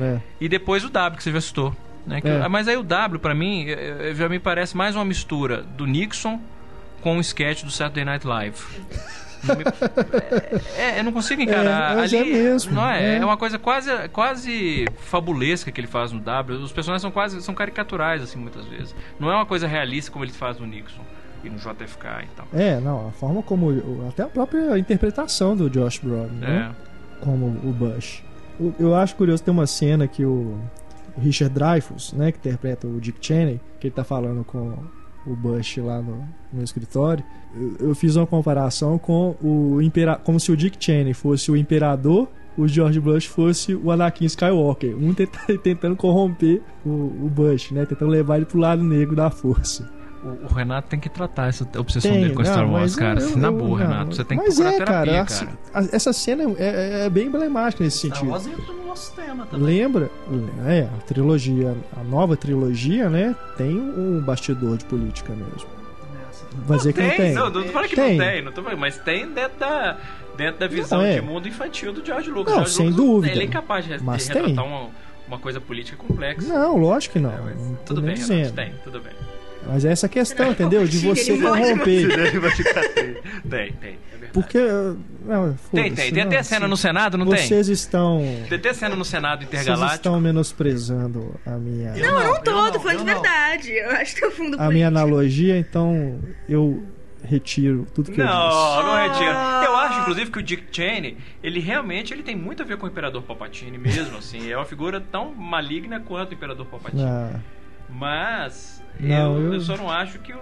[0.01, 0.19] É.
[0.41, 1.75] E depois o W, que você já citou.
[2.09, 2.21] Né?
[2.23, 2.47] É.
[2.47, 5.85] Mas aí o W, pra mim, eh, eh, já me parece mais uma mistura do
[5.85, 6.39] Nixon
[7.01, 8.57] com um sketch do Saturday Night Live.
[9.43, 9.63] Me-
[10.77, 11.97] é, eu não consigo encarar.
[11.97, 13.01] É, ali, é mesmo, Não é?
[13.01, 13.15] é.
[13.17, 13.25] é?
[13.25, 16.59] uma coisa quase, quase fabulesca que ele faz no W.
[16.59, 18.93] Os personagens são quase são caricaturais, assim, muitas vezes.
[19.19, 21.03] Não é uma coisa realista como ele faz no Nixon
[21.43, 22.47] e no JFK e tal.
[22.53, 24.07] É, não, a forma como.
[24.09, 26.71] Até a própria interpretação do Josh Brolin, né?
[26.85, 27.23] É.
[27.23, 28.21] Como o Bush.
[28.77, 30.59] Eu acho curioso, tem uma cena que o
[31.17, 34.73] Richard Dreyfuss, né, que interpreta o Dick Cheney, que ele tá falando com
[35.27, 37.23] o Bush lá no, no escritório.
[37.55, 41.57] Eu, eu fiz uma comparação com o impera como se o Dick Cheney fosse o
[41.57, 47.71] imperador, o George Bush fosse o Anakin Skywalker, um tenta- tentando corromper o, o Bush,
[47.71, 49.89] né, tentando levar ele pro lado negro da força.
[50.23, 53.21] O, o Renato tem que tratar essa obsessão Tem, dele com não, Star Wars, cara.
[53.21, 54.15] eu- assim, na eu- boa, não, Renato.
[54.15, 55.51] Você tem que mas procurar é, terapia, cara, cara.
[55.73, 58.31] assim, a- essa cena é, é- é bem emblemática nesse Star sentido.
[58.31, 59.65] Wars entra no nosso tema também.
[59.65, 60.09] Lembra?
[60.67, 63.33] É, a trilogia, a nova trilogia, né?
[63.57, 65.69] Tem um bastidor de política mesmo.
[66.65, 67.33] Vai dizer que não tem.
[67.33, 68.17] Não, não tô falando que Tem.
[68.17, 69.97] não tem, não tô falando, mas tem dentro da,
[70.35, 71.15] dentro da visão Não, é.
[71.15, 72.47] de mundo infantil do George Lucas.
[72.53, 73.33] Não, George sem Lucas, dúvida.
[73.33, 74.65] Ele é incapaz de, de Mas retratar tem.
[74.65, 74.87] uma,
[75.27, 76.51] uma coisa política complexa.
[76.51, 77.31] Não, lógico que não.
[77.31, 77.55] É, mas
[77.85, 78.15] tudo bem.
[78.17, 79.13] Renato, tem, tudo bem.
[79.67, 80.85] Mas é essa questão, entendeu?
[80.85, 82.07] De você corromper.
[83.49, 83.97] Tem, tem.
[84.13, 84.31] É verdade.
[84.33, 84.57] Porque.
[85.25, 86.13] Não, Tem, foda-se, tem.
[86.13, 87.47] Tem não, até cena se no Senado, não tem?
[87.47, 88.19] Vocês estão.
[88.47, 89.95] Tem até cena no Senado Vocês Intergaláctico.
[89.95, 91.91] estão menosprezando a minha.
[91.91, 93.21] Não, eu não eu tô, não, tô falando eu de não.
[93.21, 93.71] verdade.
[93.71, 94.87] Eu acho que é o fundo a minha político.
[94.97, 96.83] analogia, então eu
[97.23, 98.37] retiro tudo que eu disse.
[98.37, 99.31] Não, não retira.
[99.65, 102.85] Eu acho, inclusive, que o Dick Cheney, ele realmente ele tem muito a ver com
[102.85, 104.49] o Imperador Palpatine mesmo, assim.
[104.49, 107.03] É uma figura tão maligna quanto o Imperador Palpatine.
[107.03, 107.39] Ah,
[107.89, 109.53] Mas Não, eu, eu...
[109.53, 110.39] eu só não acho que o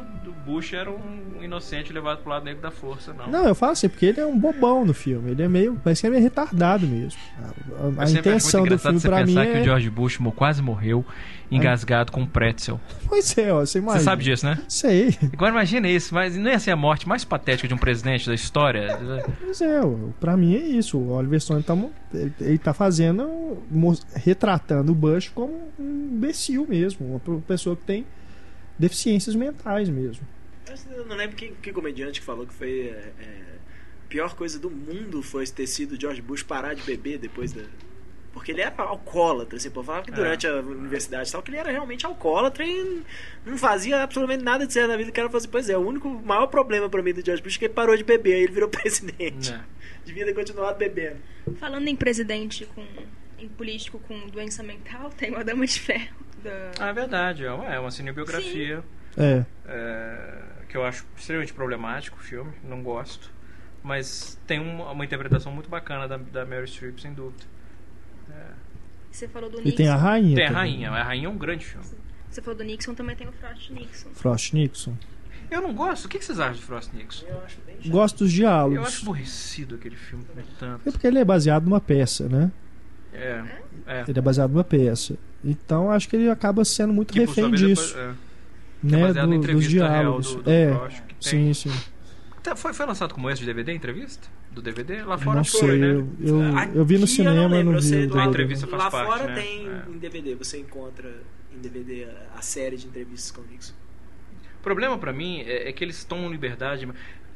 [0.47, 3.27] Bush era um inocente levado pro lado negro da força, não.
[3.27, 5.31] Não, eu falo assim, porque ele é um bobão no filme.
[5.31, 5.79] Ele é meio.
[5.83, 7.19] Parece que é meio retardado mesmo.
[7.37, 9.37] A, a, a intenção do filme pra mim.
[9.37, 9.51] é...
[9.51, 11.05] que o George Bush quase morreu
[11.51, 12.13] engasgado é.
[12.13, 12.79] com um pretzel.
[13.07, 13.99] Pois é, ó, você imagina.
[13.99, 14.59] Você sabe disso, né?
[14.67, 15.17] Sei.
[15.33, 18.35] Agora imagina isso, mas não ia ser a morte mais patética de um presidente da
[18.35, 18.97] história?
[19.41, 19.81] Pois é,
[20.19, 20.97] pra mim é isso.
[20.97, 21.77] O Oliver Stone tá,
[22.39, 23.57] ele tá fazendo,
[24.15, 27.21] retratando o Bush como um imbecil mesmo.
[27.25, 28.05] Uma pessoa que tem
[28.77, 30.25] deficiências mentais mesmo.
[30.91, 33.43] Eu não lembro que, que comediante que falou que foi é, é,
[34.09, 37.63] pior coisa do mundo foi ter sido George Bush parar de beber depois da.
[38.33, 40.49] Porque ele era alcoólatra, assim, pô, falava que durante é.
[40.51, 43.01] a universidade tal, que ele era realmente alcoólatra e
[43.43, 45.47] não fazia absolutamente nada de certo na vida que era fazer.
[45.47, 47.97] Pois é, o único maior problema para mim do George Bush é que ele parou
[47.97, 49.51] de beber, aí ele virou presidente.
[49.51, 49.59] É.
[50.05, 51.17] Devia ter continuado bebendo.
[51.59, 52.85] Falando em presidente com
[53.39, 56.26] em político com doença mental, tem o Dama de Ferro.
[56.47, 56.85] Da...
[56.85, 58.83] Ah, é verdade, é uma, é uma cinebiografia.
[59.17, 59.43] É.
[59.65, 63.31] é que eu acho extremamente problemático o filme, não gosto.
[63.83, 67.43] Mas tem uma, uma interpretação muito bacana da, da Mary Streep, sem dúvida.
[68.29, 68.51] É.
[69.09, 69.69] Você falou do Nixon.
[69.69, 70.35] E tem a rainha.
[70.35, 70.91] Tem a rainha.
[70.91, 71.85] A rainha é um grande filme.
[72.29, 74.09] Você falou do Nixon, também tem o Frost Nixon.
[74.13, 74.95] Frost Nixon.
[75.49, 76.05] Eu não gosto.
[76.05, 77.25] O que vocês acham de Frost Nixon?
[77.27, 78.77] Eu acho bem Gosto dos diálogos.
[78.77, 80.25] Eu acho aborrecido aquele filme
[80.59, 80.87] tanto.
[80.87, 82.51] É porque ele é baseado numa peça, né?
[83.13, 83.43] É,
[83.87, 84.05] é.
[84.07, 85.17] Ele é baseado numa peça.
[85.47, 87.95] Então acho que ele acaba sendo muito que, refém disso.
[88.83, 90.35] Depois, é né, do, dos diálogos.
[90.35, 91.71] Do, do é, Frost, sim, sim.
[92.43, 94.27] Tá, foi, foi lançado como esse de DVD, entrevista?
[94.51, 95.03] Do DVD?
[95.03, 95.87] Lá fora não foi, sei, né?
[95.87, 97.87] Eu, eu, eu vi no cinema, eu não, não vi.
[97.87, 99.35] Você, a entrevista faz lá parte, fora né?
[99.35, 99.83] tem é.
[99.89, 101.09] em DVD, você encontra
[101.55, 103.73] em DVD a, a série de entrevistas com o Nixon.
[104.59, 106.87] O problema para mim é, é, que eles tomam liberdade.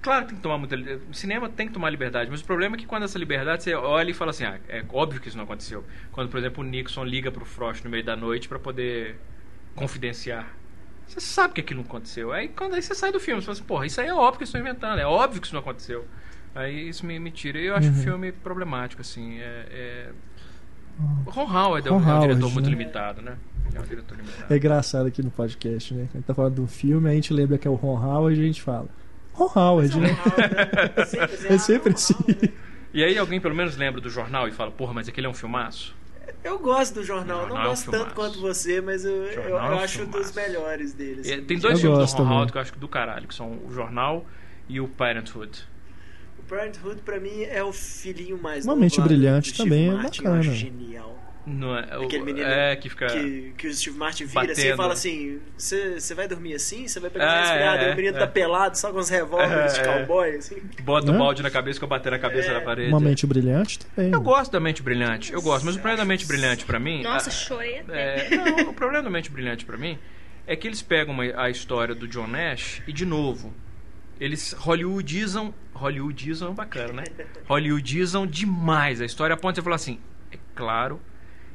[0.01, 0.75] Claro que tem que tomar muita
[1.09, 3.73] O cinema tem que tomar liberdade, mas o problema é que quando essa liberdade você
[3.75, 5.85] olha e fala assim: ah, é óbvio que isso não aconteceu.
[6.11, 9.19] Quando, por exemplo, o Nixon liga pro Frost no meio da noite para poder
[9.75, 10.61] confidenciar
[11.11, 12.31] você sabe que aquilo não aconteceu.
[12.31, 14.37] Aí quando aí você sai do filme, você fala assim, porra, isso aí é óbvio
[14.37, 16.05] que estou inventando, é óbvio que isso não aconteceu.
[16.55, 17.59] Aí isso me, me tira.
[17.59, 17.93] E eu acho uhum.
[17.93, 19.39] o filme problemático, assim.
[19.39, 20.09] É, é...
[21.25, 22.69] Ron Howard é, um, é um diretor muito né?
[22.69, 23.35] limitado, né?
[23.73, 24.53] É um diretor limitado.
[24.53, 26.03] É engraçado aqui no podcast, né?
[26.03, 28.39] Quando a gente tá falando do filme, a gente lembra que é o Ron Howard
[28.39, 28.87] e a gente fala.
[29.33, 30.09] Ron Howard, né?
[31.49, 32.15] é sempre assim.
[32.93, 35.33] E aí alguém pelo menos lembra do jornal e fala, porra, mas aquele é um
[35.33, 35.95] filmaço?
[36.43, 39.41] Eu gosto do jornal, jornal não gosto é um tanto quanto você, mas eu, eu,
[39.43, 41.29] eu é acho um dos melhores deles.
[41.29, 43.59] É, tem dois eu filmes do Ron Howard que eu acho do caralho, que são
[43.65, 44.25] o Jornal
[44.67, 45.65] e o Parenthood.
[46.39, 50.41] O Parenthood pra mim é o filhinho mais Uma mente brilhante também é bacana.
[50.41, 51.20] genial.
[51.45, 53.07] Não é, o, Aquele menino é, que fica.
[53.07, 54.51] Que, que o Steve Martin vira batendo.
[54.51, 56.87] assim e fala assim: Você vai dormir assim?
[56.87, 57.83] Você vai pegar é, resfriado?
[57.83, 58.19] É, e o menino é.
[58.19, 60.61] tá pelado, só com os revólveres é, de cowboy, assim.
[60.83, 62.89] Bota o balde na cabeça que eu bater na cabeça da parede.
[62.89, 64.11] Uma mente brilhante também.
[64.11, 67.01] Eu gosto da mente brilhante, eu gosto, mas o problema da mente brilhante pra mim.
[67.01, 67.81] Nossa, chorei.
[67.89, 69.97] É, não, o problema da mente brilhante pra mim
[70.45, 73.51] é que eles pegam uma, a história do John Nash e, de novo,
[74.19, 75.53] eles hollywoodizam.
[75.73, 77.03] Hollywoodizam é bacana, né?
[77.49, 79.99] Hollywoodizam demais a história a ponto de você falar assim:
[80.31, 81.01] é claro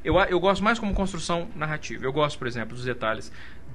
[0.07, 2.05] eu, eu gosto mais como construção narrativa.
[2.05, 3.29] Eu gosto, por exemplo, dos detalhes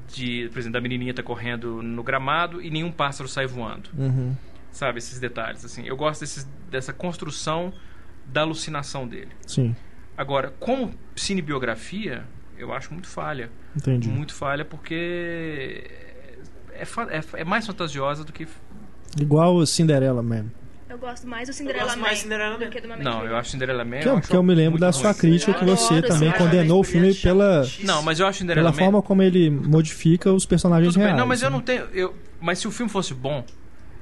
[0.09, 3.91] de, por exemplo, da menininha tá correndo no gramado e nenhum pássaro sai voando.
[3.97, 4.35] Uhum.
[4.71, 5.87] Sabe, esses detalhes, assim.
[5.87, 7.71] Eu gosto desses, dessa construção
[8.25, 9.29] da alucinação dele.
[9.47, 9.77] Sim.
[10.17, 12.25] Agora, como cinebiografia,
[12.57, 13.51] eu acho muito falha.
[13.77, 14.09] Entendi.
[14.09, 15.85] Muito falha porque
[16.73, 18.49] é, é, é mais fantasiosa do que...
[19.21, 20.51] Igual Cinderela mesmo.
[20.93, 23.83] Eu gosto mais do Cinderela Man Cinderela do que do Mamãe Não, eu acho Cinderela
[23.83, 24.01] Man.
[24.01, 27.15] Que, eu, que eu me lembro da sua crítica que você também condenou o filme
[27.15, 27.67] pela.
[27.83, 31.17] Não, mas eu acho Cinderela Pela forma como ele modifica os personagens reais.
[31.17, 31.57] Não, mas eu né?
[31.57, 31.85] não tenho.
[31.95, 33.43] Eu, mas se o filme fosse bom,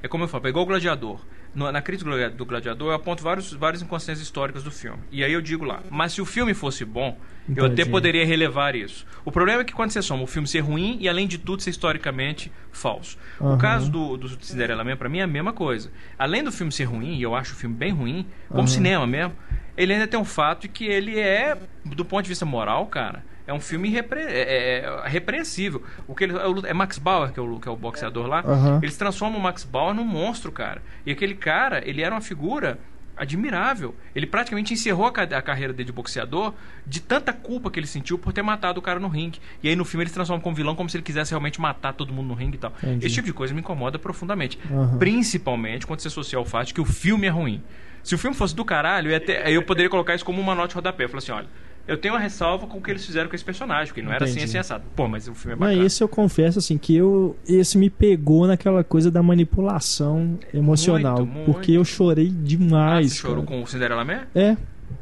[0.03, 1.21] é como eu falo, é igual o Gladiador.
[1.53, 4.99] No, na crítica do Gladiador, eu aponto vários, várias inconsistências históricas do filme.
[5.11, 7.59] E aí eu digo lá, mas se o filme fosse bom, Entendi.
[7.59, 9.05] eu até poderia relevar isso.
[9.25, 11.61] O problema é que quando você soma o filme ser ruim e, além de tudo,
[11.61, 13.17] ser historicamente falso.
[13.39, 13.55] Uhum.
[13.55, 15.91] O caso do, do Cinderela Man, pra mim, é a mesma coisa.
[16.17, 18.67] Além do filme ser ruim, e eu acho o filme bem ruim, como uhum.
[18.67, 19.35] cinema mesmo,
[19.75, 23.23] ele ainda tem um fato de que ele é, do ponto de vista moral, cara,
[23.51, 25.83] é um filme repre, é, é, repreensível.
[26.07, 28.43] O que ele, é, é Max Bauer, que é o, que é o boxeador lá.
[28.45, 28.77] Uhum.
[28.81, 30.81] Eles transformam o Max Bauer num monstro, cara.
[31.05, 32.79] E aquele cara, ele era uma figura
[33.17, 33.93] admirável.
[34.15, 36.53] Ele praticamente encerrou a, a, carreira dele de boxeador
[36.87, 39.39] de tanta culpa que ele sentiu por ter matado o cara no ringue.
[39.61, 41.93] E aí no filme ele se transforma como vilão como se ele quisesse realmente matar
[41.93, 42.73] todo mundo no ringue e tal.
[42.81, 43.05] Entendi.
[43.05, 44.57] Esse tipo de coisa me incomoda profundamente.
[44.69, 44.97] Uhum.
[44.97, 47.61] Principalmente quando você associa ao fato de que o filme é ruim.
[48.01, 50.69] Se o filme fosse do caralho, eu, ter, eu poderia colocar isso como uma nota
[50.69, 51.03] de rodapé.
[51.03, 51.47] Eu falo assim, olha,
[51.87, 54.23] eu tenho uma ressalva com o que eles fizeram com esse personagem, porque não Entendi.
[54.31, 54.83] era assim, assim, assado.
[54.95, 55.77] Pô, mas o filme é bacana.
[55.77, 61.17] Mas esse eu confesso, assim, que eu, esse me pegou naquela coisa da manipulação emocional.
[61.19, 61.45] Muito, muito.
[61.51, 63.07] Porque eu chorei demais.
[63.07, 64.21] Ah, você chorou com o Cinderela Man?
[64.35, 64.55] É.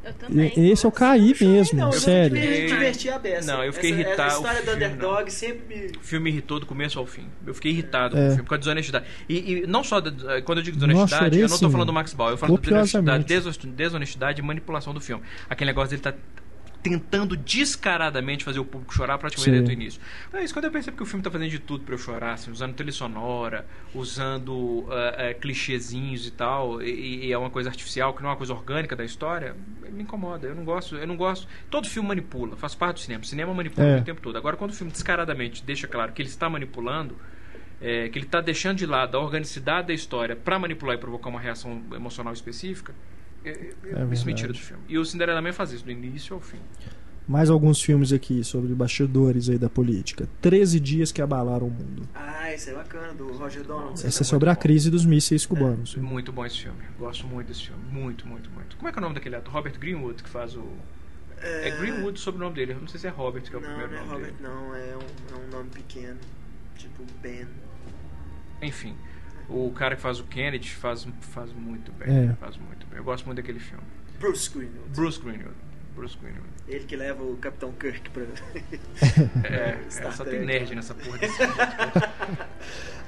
[0.03, 0.53] Eu também.
[0.71, 2.37] Esse eu caí mesmo, não, sério.
[2.37, 3.51] Eu me diverti a beça.
[3.51, 5.85] Não, eu fiquei essa, irritado, Essa história o do filme, underdog sempre me...
[5.97, 7.25] O filme me irritou do começo ao fim.
[7.45, 8.19] Eu fiquei irritado É.
[8.21, 9.05] com o filme, com a desonestidade.
[9.27, 11.87] E, e não só, da- quando eu digo desonestidade, chorei, eu não tô assim, falando
[11.87, 13.25] do Max Bauer, eu falo da desonestidade,
[13.75, 15.23] desonestidade e manipulação do filme.
[15.49, 16.13] Aquele negócio dele tá
[16.81, 19.63] tentando descaradamente fazer o público chorar praticamente Sim.
[19.63, 20.01] desde o início.
[20.33, 22.33] É isso, quando eu percebo que o filme tá fazendo de tudo pra eu chorar,
[22.33, 27.69] assim, usando trilha sonora, usando ah, ah, clichêzinhos e tal, e, e é uma coisa
[27.69, 29.55] artificial, que não é uma coisa orgânica da história,
[29.91, 30.47] me incomoda.
[30.47, 31.47] Eu não gosto, eu não gosto.
[31.69, 33.23] Todo filme manipula, faz parte do cinema.
[33.23, 33.99] O cinema manipula É.
[33.99, 34.37] o tempo todo.
[34.37, 37.17] Agora, quando o filme descaradamente deixa claro que ele está manipulando,
[37.81, 41.29] é, que ele está deixando de lado a organicidade da história para manipular e provocar
[41.29, 42.93] uma reação emocional específica,
[43.49, 44.83] é, é, É isso me tira do filme.
[44.87, 46.59] E o Cinderela Man faz isso, do início ao fim.
[47.27, 50.27] Mais alguns filmes aqui sobre bastidores aí da política.
[50.41, 52.09] 13 dias que abalaram o mundo.
[52.15, 54.03] Ah, esse é bacana, do Roger Donald.
[54.03, 54.59] Essa é sobre a bom.
[54.59, 55.95] crise dos mísseis cubanos.
[55.95, 56.79] Muito bom esse filme.
[56.97, 57.83] Gosto muito desse filme.
[57.91, 58.75] Muito, muito, muito.
[58.77, 59.53] Como é que é o nome daquele ator?
[59.53, 60.63] Robert Greenwood, que faz o.
[61.41, 62.73] É, Greenwood sobre o nome dele.
[62.73, 64.31] Eu não sei se é Robert que é o Não, primeiro não é nome Robert,
[64.33, 64.43] dele.
[64.49, 64.75] não.
[64.75, 66.17] É um, é um nome pequeno.
[66.77, 67.45] Tipo Ben.
[68.61, 68.95] Enfim.
[69.49, 72.29] O cara que faz o Kennedy faz, faz muito bem.
[72.29, 72.33] É.
[72.33, 72.97] Faz muito bem.
[72.99, 73.83] Eu gosto muito daquele filme.
[74.19, 74.89] Bruce Greenwood.
[74.95, 75.55] Bruce Greenwood.
[75.95, 76.47] Bruce Greenwood.
[76.67, 78.23] Ele que leva o Capitão Kirk pra...
[79.43, 80.37] É, é Star só Trek.
[80.37, 81.53] tem nerd nessa porra desse filme.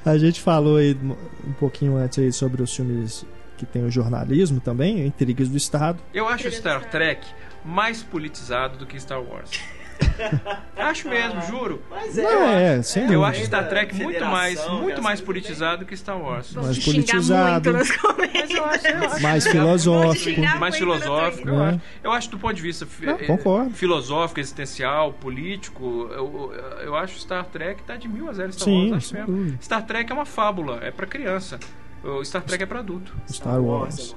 [0.03, 0.97] A gente falou aí
[1.45, 3.23] um pouquinho antes aí sobre os filmes
[3.57, 5.99] que tem o jornalismo também, Intrigas do Estado.
[6.11, 7.25] Eu acho Star Trek
[7.63, 9.51] mais politizado do que Star Wars.
[10.77, 11.81] acho mesmo, juro.
[11.89, 15.85] Mas Não, é, sem Eu acho Star Trek muito mais, muito aquelas mais coisas politizado
[15.85, 16.53] que Star Wars.
[16.53, 17.71] Mais politizado.
[17.73, 19.21] muito.
[19.21, 20.13] Mais Vamos filosófico.
[20.13, 21.67] te xingar mais muito no filosófico, eu É.
[21.69, 21.81] acho.
[22.03, 23.71] Eu acho do ponto de vista Não, eh, concordo.
[23.71, 28.91] filosófico, existencial, político, eu, eu acho Star Trek tá de mil a zero Star Sim,
[28.91, 29.57] Wars, acho mesmo.
[29.61, 31.59] Star Trek é uma fábula, é pra criança.
[32.03, 33.13] O Star Trek é pra adulto.
[33.29, 34.15] Star Wars.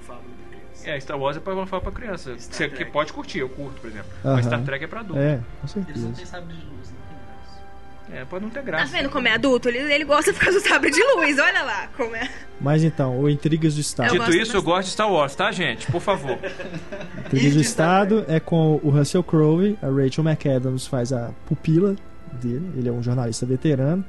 [0.84, 2.34] É, Star Wars é pra uma fábula pra criança.
[2.38, 2.84] Star você- Trek.
[2.84, 4.08] que pode curtir, eu curto, por exemplo.
[4.24, 4.34] Aham.
[4.36, 5.20] Mas Star Trek é pra adulto.
[5.20, 6.12] É, com Eles não certeza.
[6.14, 8.20] têm sabre de luz, não tem graça.
[8.20, 8.92] É, pode não ter Tá graça.
[8.92, 9.68] vendo como é adulto?
[9.68, 12.28] Ele, ele gosta por causa do sabre de luz, olha lá como é.
[12.60, 14.08] Mas então, o Intrigas do Estado.
[14.08, 14.64] Eu Dito gosto isso, eu bastante.
[14.64, 15.90] gosto de Star Wars, tá, gente?
[15.90, 16.38] Por favor.
[17.26, 21.96] Intrigas do Estado é com o Russell Crowe, a Rachel McAdams faz a pupila
[22.32, 24.04] dele, ele é um jornalista veterano.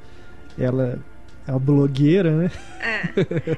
[0.58, 0.98] Ela
[1.46, 2.50] é uma blogueira, né?
[2.80, 3.08] É.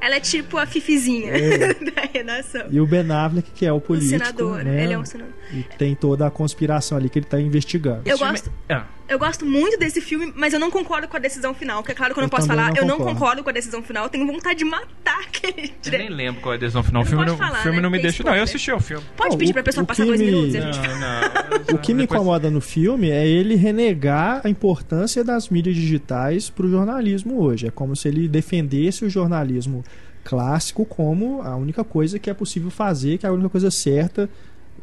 [0.00, 1.74] Ela é tipo a fifizinha É.
[1.94, 2.66] da redação.
[2.70, 4.62] E o Ben Affleck, que é o político, senador.
[4.64, 4.84] né?
[4.84, 5.32] Ele é um senador.
[5.52, 8.02] E tem toda a conspiração ali que ele tá investigando.
[8.04, 8.82] Eu gosto, É.
[9.08, 11.82] eu gosto muito desse filme, mas eu não concordo com a decisão final.
[11.82, 13.42] Que é claro que eu não Eu posso falar, não eu não concordo.
[13.42, 14.04] com a decisão final.
[14.04, 15.98] Eu tenho vontade de matar aquele Eu dire...
[15.98, 17.02] nem lembro qual é a decisão final.
[17.02, 17.82] O filme, pode não, falar, o filme né?
[17.82, 18.22] não me Tem deixa.
[18.22, 19.04] Não, eu assisti ao filme.
[19.16, 20.88] Pode Não, pedir o- pra pessoa passar que dois me- minutos e a Não, gente...
[20.88, 21.58] não.
[21.74, 26.48] O que me Depois- incomoda no filme é ele renegar a importância das mídias digitais
[26.50, 27.66] para o jornalismo hoje.
[27.66, 29.84] É como se ele defendesse o jornalismo
[30.24, 34.28] clássico como a única coisa que é possível fazer, que é a única coisa certa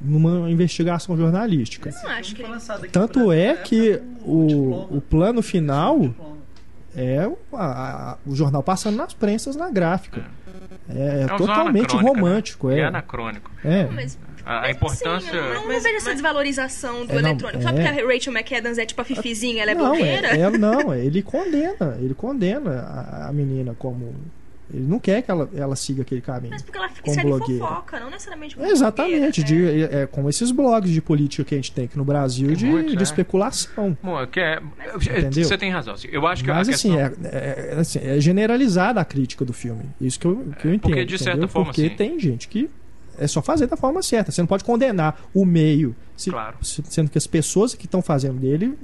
[0.01, 1.89] numa investigação jornalística.
[1.89, 2.53] Eu não acho que ele...
[2.91, 5.99] Tanto é que com o, o plano final
[6.95, 10.23] é o, a- a- o jornal passando nas prensas na gráfica.
[10.89, 12.67] É, É um totalmente anacrônico, romântico.
[12.69, 12.75] Né?
[12.77, 13.51] É, É anacrônico.
[13.63, 13.85] é.
[13.91, 15.15] Mas, A, a mas, importância.
[15.29, 17.63] assim, eu não, não Mas- vejo essa mas- desvalorização do É, não, eletrônico.
[17.63, 17.73] Só é.
[17.73, 20.27] porque a Rachel McAdams é tipo a fifizinha, ela é não, blogueira.
[20.37, 24.13] é, é- não, ele condena, ele condena a, a menina como
[24.73, 26.51] ele não quer que ela, ela siga aquele caminho.
[26.51, 27.65] Mas porque ela Como escreve blogueira.
[27.65, 30.01] fofoca, não necessariamente como É, Exatamente, de, é.
[30.01, 32.65] é, como esses blogs de política que a gente tem aqui no Brasil Tem de,
[32.65, 33.03] muitos, de é.
[33.03, 33.97] especulação.
[34.01, 34.59] Bom, é que é-
[34.95, 35.43] Entendeu?
[35.45, 35.93] Você tem razão.
[35.93, 37.25] assim, Eu acho que Mas a assim questão.
[37.29, 39.83] é, é- é, assim, é generalizada a crítica do filme.
[40.01, 40.81] Isso que eu, que eu entendo.
[40.81, 41.47] porque, de certa entendeu?
[41.49, 42.69] forma, Porque assim- tem gente que
[43.17, 44.31] é só fazer da forma certa.
[44.31, 46.57] Você não pode condenar o meio, se- Claro.
[46.61, 48.77] se- sendo que as pessoas que estão fazendo dele.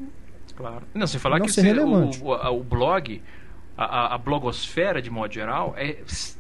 [0.56, 0.84] Claro.
[0.94, 3.22] Não, você falar Não que ser o, o, o blog,
[3.78, 5.98] a, a- blogosfera de modo geral, é,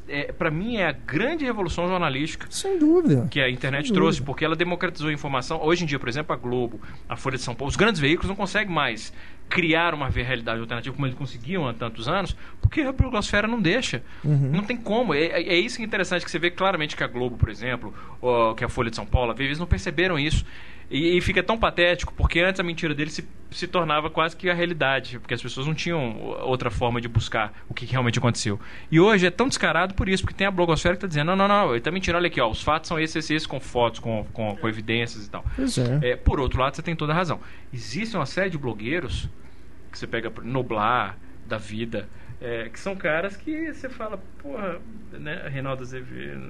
[0.07, 3.27] é, para mim é a grande revolução jornalística Sem dúvida.
[3.31, 4.25] que a internet trouxe, dúvida.
[4.25, 5.59] porque ela democratizou a informação.
[5.63, 8.27] Hoje em dia, por exemplo, a Globo, a Folha de São Paulo, os grandes veículos
[8.29, 9.11] não conseguem mais
[9.49, 14.01] criar uma realidade alternativa como eles conseguiam há tantos anos, porque a blogosfera não deixa.
[14.23, 14.51] Uhum.
[14.53, 15.13] Não tem como.
[15.13, 17.49] É, é- é isso que é interessante, que você vê claramente que a Globo, por
[17.49, 20.45] exemplo, ou que a Folha de São Paulo, às vezes não perceberam isso.
[20.91, 24.49] E, e fica tão patético, porque antes a mentira dele se, se tornava quase que
[24.49, 28.59] a realidade, porque as pessoas não tinham outra forma de buscar o que realmente aconteceu.
[28.91, 31.35] E hoje é tão descarado por isso, porque tem a blogosfera que está dizendo, não,
[31.35, 33.59] não, não, ele está mentindo, olha aqui, ó, os fatos são esses, esses, esses, com
[33.59, 35.45] fotos, com, com, com evidências e tal.
[35.55, 36.11] Pois é.
[36.11, 37.39] É, por outro lado, você tem toda a razão.
[37.73, 39.29] Existe uma série de blogueiros
[39.89, 42.07] que você pega Noblar, da vida,
[42.41, 46.41] é, que são caras que você fala, porra, né, Reinaldo Azevedo.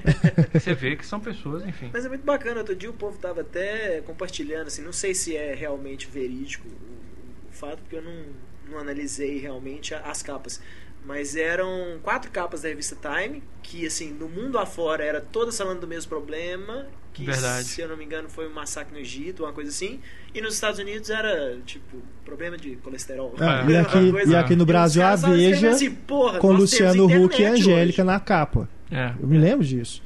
[0.52, 1.90] você vê que são pessoas, enfim.
[1.92, 5.36] Mas é muito bacana, outro dia o povo tava até compartilhando, assim, não sei se
[5.36, 8.24] é realmente verídico o, o fato, porque eu não,
[8.70, 10.62] não analisei realmente as capas.
[11.04, 15.80] Mas eram quatro capas da revista Time, que assim, no mundo afora era todas falando
[15.80, 16.86] do mesmo problema.
[17.12, 17.64] Que, Verdade.
[17.64, 20.00] se eu não me engano, foi um massacre no Egito, uma coisa assim.
[20.34, 23.34] E nos Estados Unidos era, tipo, problema de colesterol.
[23.38, 23.70] Ah, É.
[23.70, 27.40] e, aqui, coisa- e aqui no Brasil a escrevendo Veja assim, "Porra, com Luciano Huck
[27.40, 28.68] e Angélica hoje." na capa.
[28.90, 29.12] É.
[29.18, 30.02] Eu me lembro disso.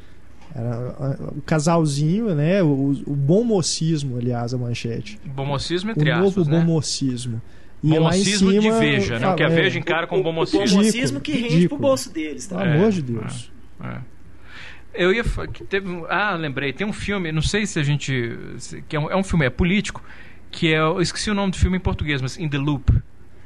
[0.54, 2.62] Era o casalzinho, né?
[2.62, 5.18] O, o bom mocismo, aliás, a manchete.
[5.24, 6.64] Bomocismo O entre novo aspas, bom né?
[6.64, 7.42] mocismo.
[7.82, 9.28] E em Bomocismo cima, de Veja, né?
[9.28, 10.64] O que a fala- Veja encara como O- bomocismo.
[10.66, 12.58] O bomocismo que rende pro bolso deles, tá?
[12.58, 13.50] Pelo É, amor de Deus.
[13.82, 13.98] É.
[14.92, 15.24] Eu ia.
[15.68, 16.72] Teve, um- ah, lembrei.
[16.72, 18.36] Tem um filme, não sei se a gente.
[18.58, 20.02] se- que é, um, é um filme, é político,
[20.50, 20.78] que é.
[20.78, 22.92] Eu esqueci o nome do filme em português, mas In the Loop,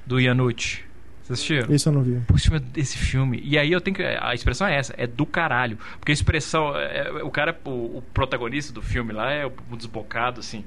[0.07, 0.83] do Yanucci.
[1.23, 1.75] Vocês assistiram?
[1.75, 2.21] Esse eu não vi.
[2.27, 2.35] Pô,
[2.77, 3.41] esse filme.
[3.45, 4.03] E aí eu tenho que.
[4.03, 5.79] A expressão é essa, é do caralho.
[5.99, 6.77] Porque a expressão.
[6.77, 10.65] é- é- o cara, o, o protagonista do filme lá é um desbocado, assim.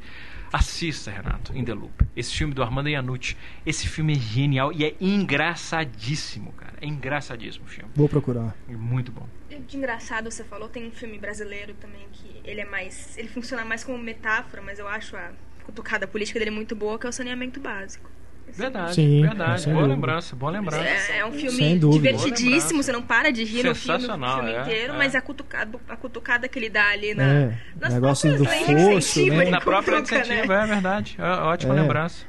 [0.52, 2.06] Assista, Renato, In The Loop.
[2.16, 3.38] Esse filme do Armando Iannucci.
[3.66, 6.74] Esse filme é genial e é engraçadíssimo, cara.
[6.82, 7.92] É engraçadíssimo o filme.
[7.96, 8.56] Vou procurar.
[8.70, 9.28] É muito bom.
[9.68, 13.18] De engraçado você falou, tem um filme brasileiro também que ele é mais.
[13.18, 15.32] ele funciona mais como metáfora, mas eu acho a
[15.66, 18.10] cutucada política dele muito boa, que é o saneamento básico.
[18.54, 19.66] Verdade, Sim, verdade.
[19.66, 19.94] Boa dúvida.
[19.94, 21.12] lembrança, boa lembrança.
[21.12, 24.52] É, é um filme divertidíssimo, você não para de rir no filme, o Sensacional, filme
[24.54, 24.98] é, inteiro, é.
[24.98, 27.24] mas a cutucada, a cutucada que ele dá ali na.
[27.24, 29.50] É, nas negócio do fosso, né?
[29.50, 30.64] Na própria iniciativa, né?
[30.64, 31.16] é verdade.
[31.20, 31.82] É, ótima É.
[31.82, 32.26] lembrança.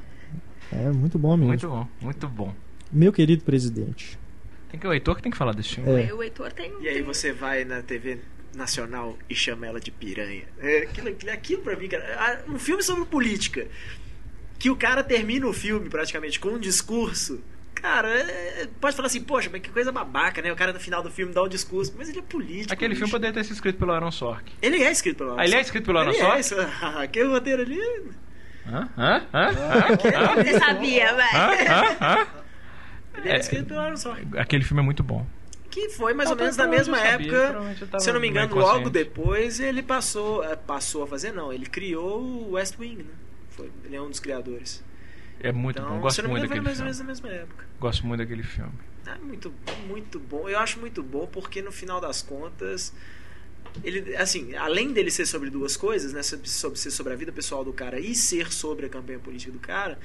[0.71, 1.47] É muito bom mesmo.
[1.47, 2.53] Muito bom, muito bom.
[2.91, 4.19] Meu querido presidente.
[4.69, 6.03] Tem que, o Heitor que tem que falar desse filme.
[6.03, 6.13] É.
[6.13, 6.71] O Heitor tem.
[6.81, 8.19] E aí você vai na TV
[8.55, 10.43] nacional e chama ela de piranha.
[10.59, 12.43] É, aquilo, aquilo, pra mim, cara.
[12.47, 13.67] Um filme sobre política.
[14.59, 17.41] Que o cara termina o filme praticamente com um discurso.
[17.73, 20.51] Cara, é- pode falar assim, poxa, mas que coisa babaca, né?
[20.51, 22.73] O cara no final do filme dá um discurso, mas ele é político.
[22.73, 23.15] Aquele filme bicho.
[23.15, 24.51] poderia ter sido escrito pelo Aaron Sorkin.
[24.61, 26.35] Ele é escrito pelo Ah, ele é escrito pelo Aaron Ele Sorkin?
[26.35, 26.55] é, isso.
[26.99, 27.79] Aquele roteiro ali.
[28.67, 28.89] Hã?
[28.97, 29.25] Hã?
[29.33, 29.49] Hã?
[30.43, 31.09] Você sabia?
[31.33, 32.27] Hã?
[33.17, 33.39] Ele é, É.
[33.39, 34.27] escrito pelo Aaron Sorkin.
[34.35, 34.41] Hã?
[34.41, 35.25] Aquele filme é muito bom.
[35.71, 37.99] Que foi mais ou menos na mesma sabia, época.
[37.99, 41.53] Se eu não me engano, logo depois ele passou, eh, passou a fazer, não.
[41.53, 43.05] Ele criou o West Wing, né?
[43.59, 44.83] Foi, ele é um dos criadores.
[45.41, 46.01] É muito então, bom.
[46.01, 47.45] Gosto muito daquele mais filme.
[47.79, 48.71] Gosto muito daquele filme.
[49.05, 49.53] É muito,
[49.87, 50.47] muito bom.
[50.47, 52.93] Eu acho muito bom porque no final das contas,
[53.83, 57.31] ele, assim, além dele ser sobre duas coisas, né, sobre, sobre ser sobre a vida
[57.31, 59.99] pessoal do cara e ser sobre a campanha política do cara,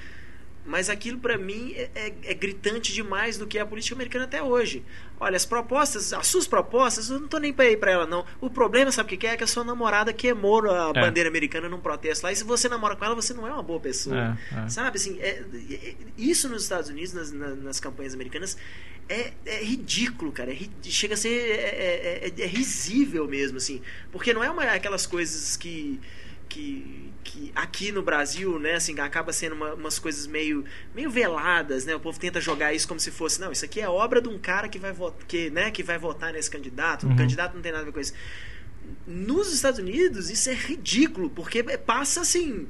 [0.66, 4.24] mas aquilo pra mim é, é- é gritante demais do que é a política americana
[4.24, 4.82] até hoje.
[5.20, 8.24] Olha, as propostas, as suas propostas, eu não tô nem pra ir pra ela não.
[8.40, 9.30] O problema, sabe o que é?
[9.32, 11.00] É que a sua namorada queimou a É.
[11.00, 12.32] bandeira americana num protesto lá.
[12.32, 14.36] E se você namora com ela, você não é uma boa pessoa.
[14.52, 14.68] É, é.
[14.68, 18.56] Sabe, assim, é- é- isso nos Estados Unidos, nas, na- nas campanhas americanas,
[19.08, 20.50] é, ridículo, cara.
[20.52, 21.30] Ri- chega a ser.
[22.38, 23.80] É risível mesmo, assim.
[24.10, 26.00] Porque não é uma, aquelas coisas que.
[26.48, 30.64] Que, que aqui no Brasil, né, assim, acaba sendo uma- umas coisas meio,
[30.94, 31.94] meio veladas, né?
[31.96, 34.38] O povo tenta jogar isso como se fosse, não, isso aqui é obra de um
[34.38, 37.06] cara que vai votar, que, né, que vai votar nesse candidato.
[37.06, 37.16] O Uhum.
[37.16, 38.12] candidato não tem nada a ver com isso.
[39.06, 42.66] Nos Estados Unidos, isso é ridículo, porque passa assim.